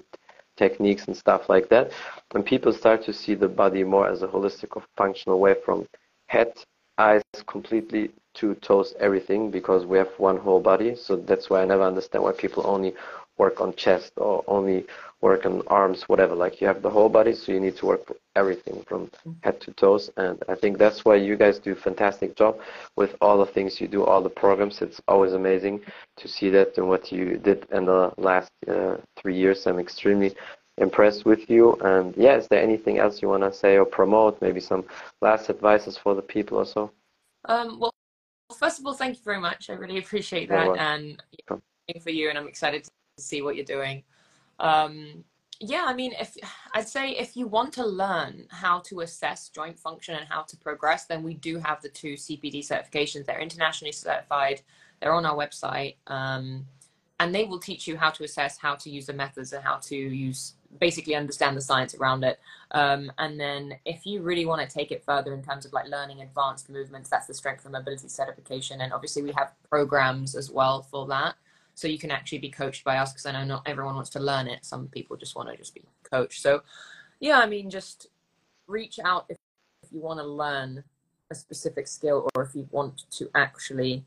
techniques 0.56 1.04
and 1.08 1.16
stuff 1.16 1.50
like 1.50 1.68
that. 1.70 1.92
And 2.34 2.46
people 2.54 2.72
start 2.74 3.00
to 3.06 3.14
see 3.14 3.36
the 3.36 3.52
body 3.64 3.84
more 3.84 4.08
as 4.14 4.22
a 4.24 4.28
holistic 4.28 4.76
or 4.78 4.84
functional 5.02 5.40
way 5.40 5.56
from 5.66 5.88
head, 6.28 6.52
eyes 6.98 7.24
completely 7.46 8.12
to 8.36 8.56
toes, 8.56 8.94
everything, 9.08 9.52
because 9.52 9.86
we 9.86 9.98
have 9.98 10.12
one 10.18 10.38
whole 10.38 10.62
body. 10.72 10.96
So 10.96 11.16
that's 11.30 11.50
why 11.50 11.62
I 11.62 11.66
never 11.66 11.84
understand 11.84 12.24
why 12.24 12.34
people 12.34 12.64
only 12.66 12.94
work 13.38 13.62
on 13.62 13.74
chest 13.76 14.14
or 14.18 14.44
only 14.48 14.86
work 15.22 15.46
on 15.46 15.64
arms, 15.68 16.04
whatever. 16.04 16.36
Like 16.36 16.62
you 16.62 16.68
have 16.68 16.82
the 16.82 16.90
whole 16.90 17.10
body, 17.10 17.34
so 17.34 17.52
you 17.52 17.60
need 17.60 17.76
to 17.78 17.86
work 17.86 18.14
everything 18.36 18.84
from 18.88 19.10
head 19.42 19.60
to 19.62 19.72
toes. 19.74 20.10
And 20.18 20.42
I 20.48 20.56
think 20.56 20.78
that's 20.78 21.04
why 21.04 21.16
you 21.16 21.36
guys 21.36 21.60
do 21.60 21.72
a 21.72 21.76
fantastic 21.76 22.36
job 22.36 22.60
with 22.96 23.16
all 23.22 23.38
the 23.38 23.52
things 23.52 23.82
you 23.82 23.88
do, 23.88 24.04
all 24.04 24.22
the 24.22 24.30
programs. 24.30 24.82
It's 24.82 25.02
always 25.08 25.34
amazing 25.34 25.82
to 26.18 26.28
see 26.28 26.50
that 26.52 26.78
and 26.78 26.88
what 26.88 27.12
you 27.12 27.38
did 27.38 27.66
in 27.72 27.86
the 27.86 28.14
last 28.18 28.52
uh, 28.68 28.98
three 29.16 29.36
years. 29.36 29.66
I'm 29.66 29.80
extremely 29.80 30.36
impressed 30.78 31.26
with 31.26 31.50
you. 31.50 31.74
And 31.82 32.16
yeah, 32.16 32.36
is 32.36 32.48
there 32.48 32.62
anything 32.62 33.00
else 33.00 33.22
you 33.22 33.30
want 33.30 33.44
to 33.44 33.52
say 33.52 33.78
or 33.78 33.86
promote? 33.86 34.42
Maybe 34.42 34.60
some 34.60 34.86
last 35.22 35.50
advices 35.50 35.98
for 35.98 36.14
the 36.14 36.22
people 36.22 36.60
or 36.60 36.66
so? 36.66 36.92
Um, 37.46 37.80
well, 37.80 37.94
first 38.56 38.80
of 38.80 38.86
all, 38.86 38.94
thank 38.94 39.18
you 39.18 39.24
very 39.24 39.40
much. 39.40 39.70
I 39.70 39.74
really 39.74 39.98
appreciate 39.98 40.50
that. 40.50 40.78
And 40.78 41.22
for 42.02 42.10
you, 42.10 42.30
and 42.30 42.38
I'm 42.38 42.48
excited 42.48 42.84
to 42.84 42.92
see 43.18 43.42
what 43.42 43.56
you're 43.56 43.66
doing. 43.66 44.04
Um, 44.60 45.24
yeah, 45.60 45.86
I 45.88 45.94
mean, 45.94 46.14
if 46.20 46.38
I'd 46.74 46.88
say 46.88 47.12
if 47.12 47.36
you 47.36 47.48
want 47.48 47.74
to 47.74 47.86
learn 47.86 48.46
how 48.50 48.80
to 48.82 49.00
assess 49.02 49.50
joint 49.50 49.80
function 49.80 50.16
and 50.16 50.28
how 50.28 50.44
to 50.44 50.58
progress, 50.58 51.06
then 51.06 51.24
we 51.24 51.34
do 51.34 51.58
have 51.60 51.82
the 51.82 51.90
two 51.90 52.14
CPD 52.14 52.60
certifications. 52.60 53.26
They're 53.26 53.40
internationally 53.40 53.92
certified. 53.92 54.62
They're 55.00 55.14
on 55.14 55.26
our 55.26 55.36
website, 55.36 55.96
um, 56.08 56.66
and 57.20 57.34
they 57.34 57.46
will 57.46 57.60
teach 57.60 57.88
you 57.88 57.98
how 57.98 58.12
to 58.12 58.24
assess, 58.24 58.58
how 58.58 58.76
to 58.76 58.90
use 58.90 59.08
the 59.08 59.14
methods, 59.14 59.54
and 59.54 59.64
how 59.64 59.78
to 59.78 59.96
use 59.96 60.54
basically 60.80 61.16
understand 61.16 61.58
the 61.58 61.62
science 61.62 61.96
around 61.96 62.24
it. 62.24 62.40
Um, 62.72 63.12
and 63.18 63.40
then 63.40 63.74
if 63.86 64.06
you 64.06 64.22
really 64.22 64.46
want 64.46 64.68
to 64.68 64.74
take 64.74 64.92
it 64.92 65.04
further 65.04 65.34
in 65.34 65.42
terms 65.42 65.66
of 65.66 65.74
like 65.74 65.88
learning 65.88 66.22
advanced 66.22 66.70
movements, 66.70 67.10
that's 67.10 67.26
the 67.26 67.34
strength 67.34 67.64
and 67.66 67.72
mobility 67.72 68.10
certification. 68.10 68.82
And 68.82 68.92
obviously 68.94 69.24
we 69.24 69.32
have 69.32 69.54
programs 69.70 70.36
as 70.36 70.52
well 70.52 70.84
for 70.84 71.08
that 71.08 71.36
so 71.78 71.88
you 71.88 72.00
can 72.00 72.10
actually 72.10 72.40
be 72.40 72.50
coached 72.50 72.84
by 72.84 72.98
us 72.98 73.14
because 73.14 73.28
I 73.28 73.32
know 73.34 73.44
not 73.44 73.62
everyone 73.68 73.94
wants 73.94 74.10
to 74.12 74.20
learn 74.20 74.48
it. 74.48 74.66
Some 74.66 74.88
people 74.88 75.16
just 75.16 75.36
want 75.36 75.48
to 75.50 75.56
just 75.56 75.76
be 75.76 75.84
coached. 76.12 76.42
So 76.42 76.64
yeah, 77.20 77.38
I 77.38 77.46
mean, 77.46 77.70
just 77.70 78.08
reach 78.66 79.00
out 79.06 79.26
if, 79.30 79.38
if 79.84 79.92
you 79.92 80.02
want 80.02 80.20
to 80.20 80.26
learn 80.26 80.84
a 81.30 81.36
specific 81.36 81.88
skill 81.88 82.28
or 82.34 82.42
if 82.42 82.56
you 82.56 82.68
want 82.72 83.04
to 83.12 83.30
actually 83.36 84.04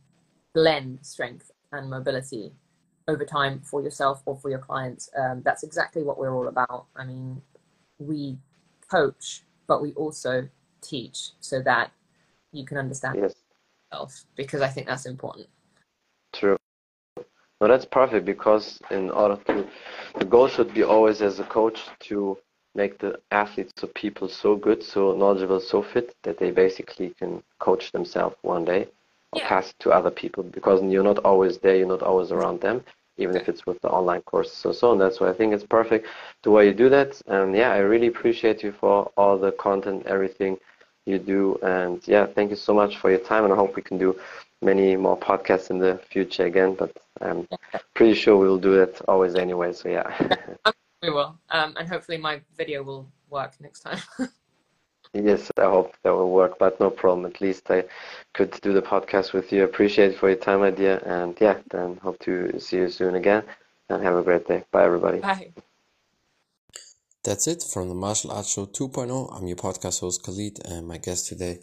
blend 0.52 0.98
strength 1.02 1.52
and 1.70 1.88
mobility 1.88 2.50
over 3.06 3.24
time 3.24 3.60
for 3.60 3.80
yourself 3.80 4.20
or 4.26 4.36
for 4.36 4.50
your 4.50 4.58
clients. 4.58 5.08
Um, 5.16 5.40
that's 5.44 5.62
exactly 5.62 6.02
what 6.02 6.18
we're 6.18 6.34
all 6.34 6.48
about. 6.48 6.86
I 6.96 7.04
mean, 7.04 7.40
we 8.00 8.36
coach, 8.90 9.44
but 9.68 9.80
we 9.80 9.92
also 9.92 10.48
teach 10.80 11.30
so 11.38 11.62
that 11.62 11.92
you 12.50 12.64
can 12.64 12.78
understand 12.78 13.20
yes. 13.22 13.36
yourself 13.92 14.24
because 14.34 14.60
I 14.60 14.66
think 14.66 14.88
that's 14.88 15.06
important. 15.06 15.46
No, 17.60 17.68
that's 17.68 17.84
perfect 17.84 18.24
because 18.24 18.80
in 18.90 19.10
order 19.10 19.36
to, 19.46 19.66
the 20.18 20.24
goal 20.24 20.48
should 20.48 20.72
be 20.72 20.82
always 20.82 21.20
as 21.20 21.40
a 21.40 21.44
coach 21.44 21.82
to 22.08 22.38
make 22.74 22.98
the 22.98 23.20
athletes 23.30 23.84
or 23.84 23.88
people 23.88 24.28
so 24.28 24.56
good, 24.56 24.82
so 24.82 25.12
knowledgeable, 25.12 25.60
so 25.60 25.82
fit 25.82 26.14
that 26.22 26.38
they 26.38 26.50
basically 26.50 27.10
can 27.18 27.42
coach 27.58 27.92
themselves 27.92 28.36
one 28.42 28.64
day 28.64 28.88
or 29.32 29.40
yeah. 29.40 29.48
pass 29.48 29.70
it 29.70 29.76
to 29.80 29.90
other 29.90 30.10
people 30.10 30.42
because 30.42 30.82
you're 30.82 31.04
not 31.04 31.18
always 31.18 31.58
there, 31.58 31.76
you're 31.76 31.86
not 31.86 32.02
always 32.02 32.32
around 32.32 32.60
them, 32.62 32.82
even 33.18 33.36
if 33.36 33.48
it's 33.48 33.66
with 33.66 33.78
the 33.82 33.88
online 33.88 34.22
courses 34.22 34.64
or 34.64 34.72
so. 34.72 34.92
And 34.92 35.00
that's 35.00 35.20
why 35.20 35.28
I 35.28 35.34
think 35.34 35.52
it's 35.52 35.64
perfect 35.64 36.06
the 36.42 36.50
way 36.50 36.66
you 36.66 36.72
do 36.72 36.88
that. 36.88 37.20
And 37.26 37.54
yeah, 37.54 37.72
I 37.72 37.78
really 37.78 38.06
appreciate 38.06 38.62
you 38.62 38.72
for 38.72 39.10
all 39.18 39.36
the 39.36 39.52
content, 39.52 40.06
everything 40.06 40.56
you 41.10 41.18
do. 41.18 41.58
And 41.62 42.06
yeah, 42.06 42.26
thank 42.26 42.50
you 42.50 42.56
so 42.56 42.74
much 42.74 42.98
for 42.98 43.10
your 43.10 43.20
time. 43.20 43.44
And 43.44 43.52
I 43.52 43.56
hope 43.56 43.76
we 43.76 43.82
can 43.82 43.98
do 43.98 44.18
many 44.62 44.96
more 44.96 45.18
podcasts 45.18 45.70
in 45.70 45.78
the 45.78 46.00
future 46.10 46.46
again, 46.46 46.74
but 46.74 46.96
I'm 47.20 47.48
pretty 47.94 48.14
sure 48.14 48.36
we'll 48.36 48.58
do 48.58 48.80
it 48.80 49.00
always 49.08 49.34
anyway. 49.34 49.72
So 49.72 49.88
yeah. 49.88 50.10
we 51.02 51.10
will, 51.10 51.38
um, 51.50 51.74
and 51.78 51.88
hopefully 51.88 52.18
my 52.18 52.40
video 52.56 52.82
will 52.82 53.06
work 53.30 53.52
next 53.60 53.80
time. 53.80 53.98
yes, 55.14 55.50
I 55.56 55.62
hope 55.62 55.94
that 56.02 56.10
will 56.10 56.30
work, 56.30 56.58
but 56.58 56.78
no 56.80 56.90
problem. 56.90 57.26
At 57.26 57.40
least 57.40 57.70
I 57.70 57.84
could 58.34 58.50
do 58.60 58.72
the 58.72 58.82
podcast 58.82 59.32
with 59.32 59.52
you. 59.52 59.64
Appreciate 59.64 60.18
for 60.18 60.28
your 60.28 60.38
time, 60.38 60.62
idea, 60.62 60.98
and 61.00 61.36
yeah, 61.40 61.58
then 61.70 61.96
hope 62.02 62.18
to 62.20 62.58
see 62.60 62.76
you 62.76 62.88
soon 62.88 63.14
again. 63.14 63.44
And 63.88 64.02
have 64.04 64.14
a 64.14 64.22
great 64.22 64.46
day. 64.46 64.62
Bye, 64.70 64.84
everybody. 64.84 65.18
Bye. 65.18 65.52
That's 67.22 67.46
it 67.46 67.62
from 67.62 67.90
the 67.90 67.94
Martial 67.94 68.30
Arts 68.30 68.54
Show 68.54 68.64
2.0. 68.64 69.36
I'm 69.36 69.46
your 69.46 69.58
podcast 69.58 70.00
host 70.00 70.22
Khalid, 70.24 70.58
and 70.64 70.88
my 70.88 70.96
guest 70.96 71.28
today 71.28 71.58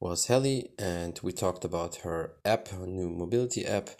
was 0.00 0.26
Hali, 0.26 0.70
and 0.78 1.20
we 1.22 1.32
talked 1.32 1.66
about 1.66 1.96
her 1.96 2.36
app, 2.46 2.68
her 2.68 2.86
new 2.86 3.10
mobility 3.10 3.66
app, 3.66 3.90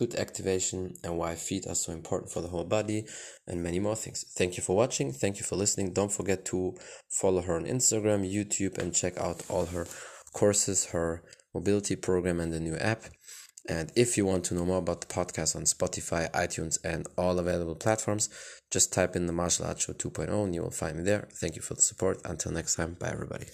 glute 0.00 0.16
activation, 0.16 0.94
and 1.02 1.18
why 1.18 1.34
feet 1.34 1.66
are 1.66 1.74
so 1.74 1.92
important 1.92 2.30
for 2.30 2.40
the 2.40 2.46
whole 2.46 2.62
body, 2.62 3.04
and 3.48 3.64
many 3.64 3.80
more 3.80 3.96
things. 3.96 4.24
Thank 4.38 4.56
you 4.56 4.62
for 4.62 4.76
watching. 4.76 5.10
Thank 5.10 5.38
you 5.38 5.42
for 5.42 5.56
listening. 5.56 5.92
Don't 5.92 6.12
forget 6.12 6.44
to 6.44 6.76
follow 7.10 7.42
her 7.42 7.56
on 7.56 7.64
Instagram, 7.64 8.22
YouTube, 8.24 8.78
and 8.78 8.94
check 8.94 9.18
out 9.18 9.42
all 9.48 9.66
her 9.66 9.88
courses, 10.34 10.86
her 10.86 11.24
mobility 11.52 11.96
program, 11.96 12.38
and 12.38 12.52
the 12.52 12.60
new 12.60 12.76
app. 12.76 13.06
And 13.68 13.90
if 13.96 14.16
you 14.18 14.26
want 14.26 14.44
to 14.44 14.54
know 14.54 14.66
more 14.66 14.78
about 14.78 15.00
the 15.00 15.06
podcast 15.06 15.56
on 15.56 15.62
Spotify, 15.62 16.30
iTunes, 16.32 16.78
and 16.84 17.06
all 17.16 17.38
available 17.38 17.74
platforms, 17.74 18.28
just 18.74 18.92
type 18.92 19.14
in 19.14 19.26
the 19.26 19.32
Martial 19.32 19.66
Arts 19.66 19.84
Show 19.84 19.92
2.0 19.92 20.28
and 20.44 20.52
you 20.52 20.60
will 20.60 20.70
find 20.70 20.96
me 20.96 21.04
there. 21.04 21.28
Thank 21.32 21.54
you 21.54 21.62
for 21.62 21.74
the 21.74 21.82
support. 21.82 22.20
Until 22.24 22.50
next 22.50 22.74
time, 22.74 22.96
bye 22.98 23.10
everybody. 23.10 23.46